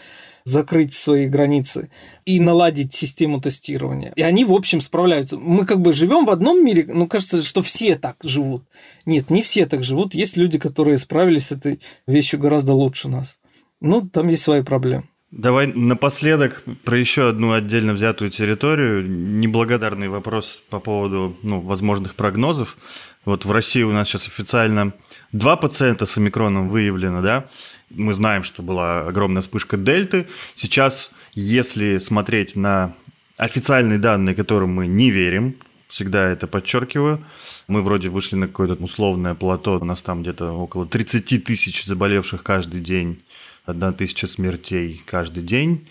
закрыть 0.50 0.94
свои 0.94 1.26
границы 1.26 1.90
и 2.24 2.40
наладить 2.40 2.92
систему 2.92 3.40
тестирования. 3.40 4.12
И 4.16 4.22
они, 4.22 4.44
в 4.44 4.52
общем, 4.52 4.80
справляются. 4.80 5.38
Мы 5.38 5.64
как 5.66 5.80
бы 5.80 5.92
живем 5.92 6.24
в 6.24 6.30
одном 6.30 6.64
мире, 6.64 6.86
ну, 6.92 7.06
кажется, 7.06 7.42
что 7.42 7.62
все 7.62 7.96
так 7.96 8.16
живут. 8.22 8.64
Нет, 9.06 9.30
не 9.30 9.42
все 9.42 9.66
так 9.66 9.84
живут. 9.84 10.14
Есть 10.14 10.36
люди, 10.36 10.58
которые 10.58 10.98
справились 10.98 11.46
с 11.46 11.52
этой 11.52 11.80
вещью 12.06 12.38
гораздо 12.38 12.72
лучше 12.72 13.08
нас. 13.08 13.38
Ну, 13.80 14.02
там 14.02 14.28
есть 14.28 14.42
свои 14.42 14.62
проблемы. 14.62 15.04
Давай 15.30 15.68
напоследок 15.68 16.64
про 16.84 16.98
еще 16.98 17.28
одну 17.28 17.52
отдельно 17.52 17.92
взятую 17.92 18.32
территорию. 18.32 19.08
Неблагодарный 19.08 20.08
вопрос 20.08 20.60
по 20.70 20.80
поводу 20.80 21.36
ну, 21.42 21.60
возможных 21.60 22.16
прогнозов. 22.16 22.76
Вот 23.24 23.44
в 23.44 23.52
России 23.52 23.82
у 23.82 23.92
нас 23.92 24.08
сейчас 24.08 24.26
официально 24.26 24.92
два 25.30 25.56
пациента 25.56 26.06
с 26.06 26.16
омикроном 26.16 26.68
выявлено, 26.68 27.22
да. 27.22 27.46
Мы 27.90 28.14
знаем, 28.14 28.42
что 28.42 28.62
была 28.62 29.06
огромная 29.06 29.42
вспышка 29.42 29.76
дельты. 29.76 30.28
Сейчас, 30.54 31.10
если 31.34 31.98
смотреть 31.98 32.56
на 32.56 32.94
официальные 33.36 33.98
данные, 33.98 34.34
которым 34.34 34.70
мы 34.74 34.86
не 34.86 35.10
верим, 35.10 35.56
всегда 35.88 36.28
это 36.30 36.46
подчеркиваю, 36.46 37.24
мы 37.66 37.82
вроде 37.82 38.08
вышли 38.08 38.36
на 38.36 38.46
какое-то 38.46 38.82
условное 38.82 39.34
плато, 39.34 39.78
у 39.78 39.84
нас 39.84 40.02
там 40.02 40.22
где-то 40.22 40.52
около 40.52 40.86
30 40.86 41.44
тысяч 41.44 41.84
заболевших 41.84 42.42
каждый 42.42 42.80
день, 42.80 43.22
одна 43.64 43.92
тысяча 43.92 44.26
смертей 44.26 45.02
каждый 45.04 45.42
день. 45.42 45.88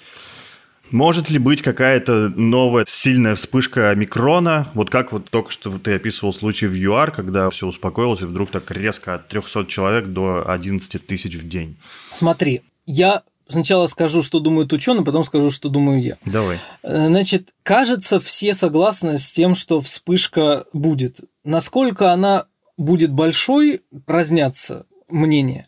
Может 0.91 1.29
ли 1.29 1.39
быть 1.39 1.61
какая-то 1.61 2.29
новая 2.35 2.85
сильная 2.87 3.35
вспышка 3.35 3.93
микрона? 3.95 4.69
Вот 4.73 4.89
как 4.89 5.11
вот 5.11 5.29
только 5.29 5.51
что 5.51 5.77
ты 5.77 5.95
описывал 5.95 6.33
случай 6.33 6.67
в 6.67 6.73
ЮАР, 6.73 7.11
когда 7.11 7.49
все 7.49 7.67
успокоилось 7.67 8.21
и 8.21 8.25
вдруг 8.25 8.51
так 8.51 8.69
резко 8.71 9.15
от 9.15 9.27
300 9.27 9.65
человек 9.65 10.07
до 10.07 10.49
11 10.49 11.05
тысяч 11.05 11.35
в 11.35 11.47
день. 11.47 11.77
Смотри, 12.11 12.61
я 12.85 13.23
сначала 13.47 13.87
скажу, 13.87 14.23
что 14.23 14.39
думают 14.39 14.73
ученые, 14.73 15.03
потом 15.03 15.23
скажу, 15.23 15.51
что 15.51 15.69
думаю 15.69 16.01
я. 16.01 16.17
Давай. 16.25 16.59
Э, 16.83 17.07
значит, 17.07 17.53
кажется, 17.63 18.19
все 18.19 18.53
согласны 18.53 19.19
с 19.19 19.29
тем, 19.31 19.55
что 19.55 19.81
вспышка 19.81 20.65
будет. 20.73 21.19
Насколько 21.43 22.11
она 22.11 22.45
будет 22.77 23.11
большой, 23.11 23.81
разнятся 24.07 24.85
мнения 25.09 25.67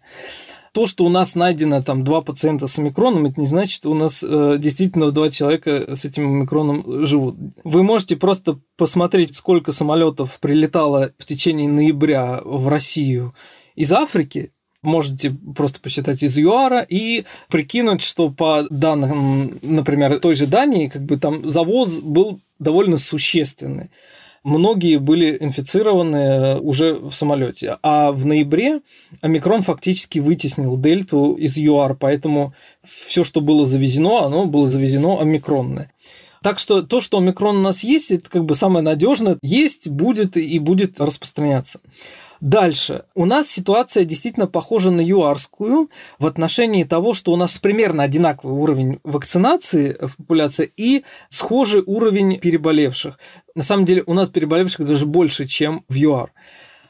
то, 0.74 0.88
что 0.88 1.06
у 1.06 1.10
нас 1.10 1.36
найдено 1.36 1.82
там 1.82 2.04
два 2.04 2.22
пациента 2.22 2.68
с 2.68 2.80
омикроном, 2.80 3.26
это 3.26 3.40
не 3.40 3.48
значит, 3.48 3.74
что 3.74 3.92
у 3.92 3.94
нас 3.94 4.24
э, 4.28 4.56
действительно 4.58 5.12
два 5.12 5.30
человека 5.30 5.96
с 5.96 6.06
этим 6.06 6.28
омикроном 6.28 7.06
живут. 7.06 7.36
Вы 7.64 7.84
можете 7.84 8.16
просто 8.16 8.60
посмотреть, 8.78 9.36
сколько 9.36 9.74
самолетов 9.74 10.40
прилетало 10.40 11.12
в 11.18 11.26
течение 11.26 11.68
ноября 11.68 12.42
в 12.44 12.70
Россию 12.70 13.34
из 13.76 13.92
Африки, 13.92 14.52
можете 14.82 15.32
просто 15.56 15.80
посчитать 15.80 16.24
из 16.24 16.38
ЮАРа 16.38 16.86
и 16.88 17.26
прикинуть, 17.50 18.02
что 18.02 18.30
по 18.30 18.66
данным, 18.70 19.60
например, 19.62 20.20
той 20.20 20.36
же 20.36 20.48
Дании, 20.48 20.88
как 20.88 21.04
бы 21.04 21.18
там 21.18 21.48
завоз 21.50 22.00
был 22.00 22.40
довольно 22.60 22.98
существенный 22.98 23.90
многие 24.44 24.98
были 24.98 25.38
инфицированы 25.40 26.16
э, 26.16 26.60
уже 26.60 26.96
в 26.96 27.14
самолете. 27.14 27.78
А 27.84 28.12
в 28.12 28.26
ноябре 28.26 28.82
омикрон 29.22 29.62
фактически 29.62 30.20
вытеснил 30.20 30.78
дельту 30.78 31.34
из 31.34 31.58
ЮАР, 31.58 31.96
поэтому 31.96 32.54
все, 32.84 33.24
что 33.24 33.42
было 33.42 33.66
завезено, 33.66 34.26
оно 34.26 34.46
было 34.46 34.68
завезено 34.68 35.20
омикронное. 35.20 35.92
Так 36.42 36.58
что 36.58 36.82
то, 36.82 37.02
что 37.02 37.20
омикрон 37.20 37.58
у 37.58 37.62
нас 37.62 37.84
есть, 37.84 38.10
это 38.10 38.30
как 38.30 38.46
бы 38.46 38.56
самое 38.56 38.84
надежное, 38.84 39.38
есть, 39.44 39.88
будет 39.88 40.38
и 40.38 40.58
будет 40.58 41.00
распространяться. 41.00 41.80
Дальше. 42.42 43.04
У 43.14 43.26
нас 43.26 43.48
ситуация 43.48 44.04
действительно 44.04 44.48
похожа 44.48 44.90
на 44.90 45.02
юарскую 45.02 45.92
в 46.18 46.26
отношении 46.26 46.84
того, 46.84 47.14
что 47.14 47.32
у 47.32 47.36
нас 47.36 47.60
примерно 47.60 48.02
одинаковый 48.02 48.56
уровень 48.56 49.00
вакцинации 49.04 49.96
в 50.02 50.18
популяции 50.18 50.72
и 50.76 51.04
схожий 51.30 51.84
уровень 51.86 52.40
переболевших. 52.40 53.20
На 53.54 53.62
самом 53.62 53.86
деле 53.86 54.04
у 54.08 54.16
нас 54.16 54.30
переболевших 54.30 54.88
даже 54.88 55.06
больше, 55.06 55.46
чем 55.46 55.86
в 55.88 55.94
ЮАР. 55.94 56.32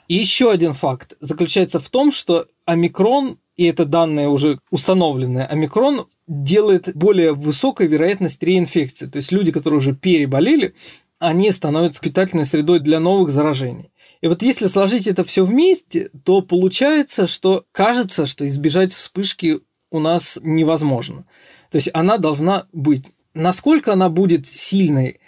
И 0.07 0.15
еще 0.15 0.51
один 0.51 0.73
факт 0.73 1.15
заключается 1.19 1.81
в 1.81 1.89
том, 1.89 2.13
что 2.13 2.45
омикрон, 2.63 3.37
и 3.57 3.65
это 3.65 3.83
данные 3.83 4.29
уже 4.29 4.57
установленные, 4.69 5.45
омикрон 5.47 6.07
делает 6.27 6.95
более 6.95 7.33
высокой 7.33 7.87
вероятность 7.87 8.41
реинфекции. 8.41 9.07
То 9.07 9.17
есть 9.17 9.33
люди, 9.33 9.51
которые 9.51 9.79
уже 9.79 9.93
переболели, 9.93 10.73
они 11.19 11.51
становятся 11.51 12.01
питательной 12.01 12.45
средой 12.45 12.79
для 12.79 13.01
новых 13.01 13.31
заражений. 13.31 13.90
И 14.21 14.27
вот 14.27 14.43
если 14.43 14.67
сложить 14.67 15.07
это 15.07 15.23
все 15.23 15.43
вместе, 15.43 16.09
то 16.23 16.41
получается, 16.41 17.25
что 17.27 17.65
кажется, 17.71 18.27
что 18.27 18.47
избежать 18.47 18.93
вспышки 18.93 19.59
у 19.89 19.99
нас 19.99 20.39
невозможно. 20.43 21.25
То 21.71 21.77
есть 21.77 21.89
она 21.93 22.17
должна 22.17 22.67
быть. 22.71 23.05
Насколько 23.33 23.93
она 23.93 24.09
будет 24.09 24.45
сильной, 24.45 25.19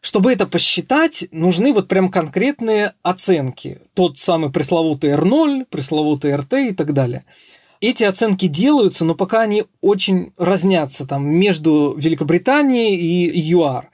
чтобы 0.00 0.32
это 0.32 0.46
посчитать, 0.46 1.26
нужны 1.32 1.72
вот 1.72 1.88
прям 1.88 2.10
конкретные 2.10 2.92
оценки. 3.02 3.80
Тот 3.94 4.18
самый 4.18 4.50
пресловутый 4.50 5.12
R0, 5.12 5.64
пресловутый 5.68 6.32
RT 6.32 6.68
и 6.68 6.74
так 6.74 6.92
далее. 6.92 7.24
Эти 7.80 8.04
оценки 8.04 8.46
делаются, 8.46 9.04
но 9.04 9.14
пока 9.14 9.40
они 9.40 9.64
очень 9.80 10.32
разнятся 10.36 11.06
там 11.06 11.28
между 11.28 11.94
Великобританией 11.96 12.96
и 12.96 13.40
ЮАР. 13.40 13.90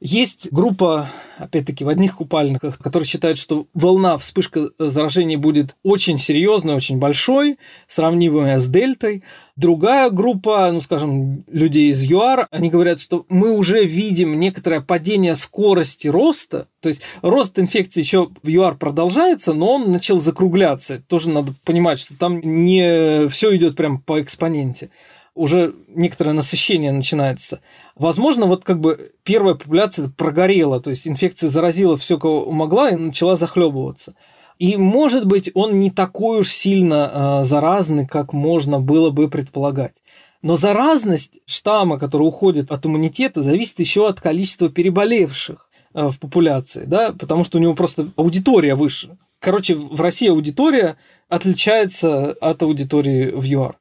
Есть 0.00 0.52
группа, 0.52 1.08
опять-таки, 1.38 1.84
в 1.84 1.88
одних 1.88 2.16
купальниках, 2.16 2.78
которые 2.78 3.06
считают, 3.06 3.38
что 3.38 3.68
волна, 3.74 4.18
вспышка 4.18 4.70
заражений 4.78 5.36
будет 5.36 5.76
очень 5.82 6.18
серьезной, 6.18 6.74
очень 6.74 6.98
большой, 6.98 7.58
сравнимая 7.86 8.58
с 8.58 8.68
дельтой. 8.68 9.22
Другая 9.56 10.10
группа, 10.10 10.68
ну, 10.72 10.80
скажем, 10.80 11.44
людей 11.48 11.90
из 11.90 12.02
ЮАР, 12.02 12.48
они 12.50 12.70
говорят, 12.70 13.00
что 13.00 13.24
мы 13.28 13.52
уже 13.52 13.84
видим 13.84 14.38
некоторое 14.38 14.80
падение 14.80 15.36
скорости 15.36 16.08
роста, 16.08 16.66
то 16.80 16.88
есть 16.88 17.00
рост 17.22 17.58
инфекции 17.58 18.00
еще 18.00 18.30
в 18.42 18.48
ЮАР 18.48 18.76
продолжается, 18.76 19.54
но 19.54 19.74
он 19.74 19.92
начал 19.92 20.18
закругляться. 20.18 21.02
Тоже 21.06 21.30
надо 21.30 21.54
понимать, 21.64 22.00
что 22.00 22.16
там 22.16 22.40
не 22.40 23.28
все 23.28 23.56
идет 23.56 23.76
прям 23.76 24.00
по 24.00 24.20
экспоненте 24.20 24.90
уже 25.34 25.74
некоторое 25.88 26.32
насыщение 26.32 26.92
начинается. 26.92 27.60
Возможно, 27.96 28.46
вот 28.46 28.64
как 28.64 28.80
бы 28.80 29.12
первая 29.24 29.54
популяция 29.54 30.08
прогорела, 30.08 30.80
то 30.80 30.90
есть 30.90 31.08
инфекция 31.08 31.48
заразила 31.48 31.96
все, 31.96 32.18
кого 32.18 32.50
могла, 32.50 32.90
и 32.90 32.96
начала 32.96 33.36
захлебываться. 33.36 34.14
И, 34.58 34.76
может 34.76 35.26
быть, 35.26 35.50
он 35.54 35.80
не 35.80 35.90
такой 35.90 36.40
уж 36.40 36.50
сильно 36.50 37.10
э, 37.12 37.44
заразный, 37.44 38.06
как 38.06 38.32
можно 38.32 38.78
было 38.78 39.10
бы 39.10 39.28
предполагать. 39.28 39.94
Но 40.42 40.56
заразность 40.56 41.40
штамма, 41.46 41.98
который 41.98 42.22
уходит 42.22 42.70
от 42.70 42.86
иммунитета, 42.86 43.42
зависит 43.42 43.80
еще 43.80 44.08
от 44.08 44.20
количества 44.20 44.68
переболевших 44.68 45.68
э, 45.94 46.08
в 46.08 46.20
популяции, 46.20 46.84
да, 46.86 47.12
потому 47.12 47.42
что 47.42 47.58
у 47.58 47.60
него 47.60 47.74
просто 47.74 48.08
аудитория 48.14 48.76
выше. 48.76 49.16
Короче, 49.40 49.74
в 49.74 50.00
России 50.00 50.28
аудитория 50.28 50.96
отличается 51.28 52.32
от 52.40 52.62
аудитории 52.62 53.30
в 53.30 53.42
ЮАР. 53.42 53.76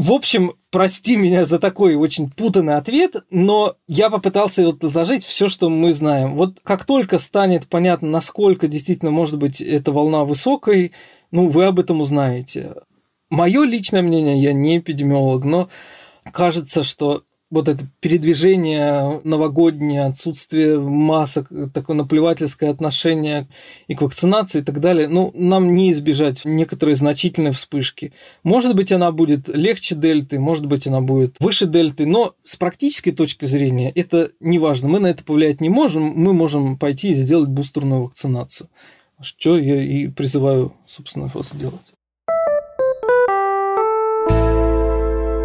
В 0.00 0.12
общем, 0.12 0.54
прости 0.70 1.14
меня 1.14 1.44
за 1.44 1.58
такой 1.58 1.94
очень 1.94 2.30
путанный 2.30 2.76
ответ, 2.76 3.16
но 3.28 3.76
я 3.86 4.08
попытался 4.08 4.64
вот 4.64 4.82
изложить 4.82 5.26
все, 5.26 5.46
что 5.46 5.68
мы 5.68 5.92
знаем. 5.92 6.36
Вот 6.36 6.58
как 6.62 6.86
только 6.86 7.18
станет 7.18 7.68
понятно, 7.68 8.08
насколько 8.08 8.66
действительно 8.66 9.10
может 9.10 9.36
быть 9.36 9.60
эта 9.60 9.92
волна 9.92 10.24
высокой, 10.24 10.92
ну, 11.32 11.50
вы 11.50 11.66
об 11.66 11.78
этом 11.78 12.00
узнаете. 12.00 12.76
Мое 13.28 13.64
личное 13.64 14.00
мнение, 14.00 14.40
я 14.40 14.54
не 14.54 14.78
эпидемиолог, 14.78 15.44
но 15.44 15.68
кажется, 16.32 16.82
что 16.82 17.22
вот 17.50 17.68
это 17.68 17.84
передвижение 18.00 19.20
новогоднее, 19.24 20.04
отсутствие 20.04 20.78
масок, 20.78 21.50
такое 21.74 21.96
наплевательское 21.96 22.70
отношение 22.70 23.48
и 23.88 23.94
к 23.94 24.02
вакцинации 24.02 24.60
и 24.60 24.62
так 24.62 24.80
далее, 24.80 25.08
ну, 25.08 25.32
нам 25.34 25.74
не 25.74 25.90
избежать 25.90 26.44
некоторые 26.44 26.94
значительные 26.94 27.52
вспышки. 27.52 28.12
Может 28.44 28.76
быть, 28.76 28.92
она 28.92 29.10
будет 29.10 29.48
легче 29.48 29.96
дельты, 29.96 30.38
может 30.38 30.66
быть, 30.66 30.86
она 30.86 31.00
будет 31.00 31.36
выше 31.40 31.66
дельты, 31.66 32.06
но 32.06 32.34
с 32.44 32.56
практической 32.56 33.10
точки 33.10 33.46
зрения 33.46 33.90
это 33.90 34.30
не 34.38 34.58
важно. 34.58 34.88
Мы 34.88 35.00
на 35.00 35.08
это 35.08 35.24
повлиять 35.24 35.60
не 35.60 35.68
можем, 35.68 36.02
мы 36.02 36.32
можем 36.32 36.78
пойти 36.78 37.10
и 37.10 37.14
сделать 37.14 37.48
бустерную 37.48 38.04
вакцинацию. 38.04 38.68
Что 39.20 39.58
я 39.58 39.82
и 39.82 40.06
призываю, 40.08 40.72
собственно, 40.86 41.30
вас 41.34 41.54
делать. 41.54 41.99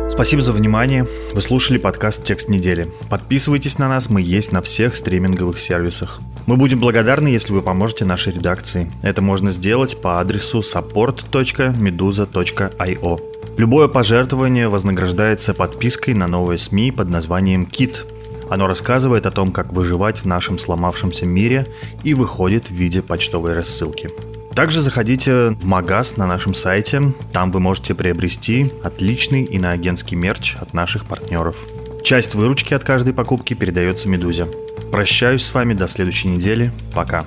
Спасибо 0.07 0.41
за 0.41 0.53
внимание. 0.53 1.07
Вы 1.33 1.41
слушали 1.41 1.77
подкаст 1.77 2.23
«Текст 2.23 2.47
недели». 2.47 2.87
Подписывайтесь 3.09 3.79
на 3.79 3.89
нас, 3.89 4.09
мы 4.09 4.21
есть 4.21 4.51
на 4.51 4.61
всех 4.61 4.95
стриминговых 4.95 5.59
сервисах. 5.59 6.21
Мы 6.45 6.57
будем 6.57 6.79
благодарны, 6.79 7.27
если 7.27 7.51
вы 7.51 7.61
поможете 7.61 8.05
нашей 8.05 8.33
редакции. 8.33 8.91
Это 9.01 9.21
можно 9.21 9.49
сделать 9.49 9.99
по 10.01 10.19
адресу 10.19 10.59
support.meduza.io. 10.59 13.19
Любое 13.57 13.87
пожертвование 13.87 14.69
вознаграждается 14.69 15.53
подпиской 15.53 16.13
на 16.13 16.27
новое 16.27 16.57
СМИ 16.57 16.91
под 16.91 17.09
названием 17.09 17.65
«Кит». 17.65 18.05
Оно 18.49 18.67
рассказывает 18.67 19.25
о 19.25 19.31
том, 19.31 19.47
как 19.47 19.73
выживать 19.73 20.19
в 20.19 20.25
нашем 20.25 20.59
сломавшемся 20.59 21.25
мире 21.25 21.65
и 22.03 22.13
выходит 22.13 22.69
в 22.69 22.73
виде 22.73 23.01
почтовой 23.01 23.53
рассылки. 23.53 24.09
Также 24.55 24.79
заходите 24.79 25.47
в 25.49 25.65
Магаз 25.65 26.15
на 26.15 26.25
нашем 26.25 26.53
сайте. 26.53 27.13
Там 27.33 27.51
вы 27.51 27.59
можете 27.59 27.93
приобрести 27.93 28.71
отличный 28.83 29.43
иноагентский 29.43 30.15
мерч 30.15 30.55
от 30.55 30.73
наших 30.73 31.05
партнеров. 31.05 31.57
Часть 32.03 32.35
выручки 32.35 32.73
от 32.73 32.83
каждой 32.83 33.13
покупки 33.13 33.53
передается 33.53 34.07
Медузе. 34.07 34.47
Прощаюсь 34.91 35.43
с 35.43 35.53
вами 35.53 35.73
до 35.73 35.89
следующей 35.89 36.29
недели. 36.29 36.71
Пока. 36.93 37.25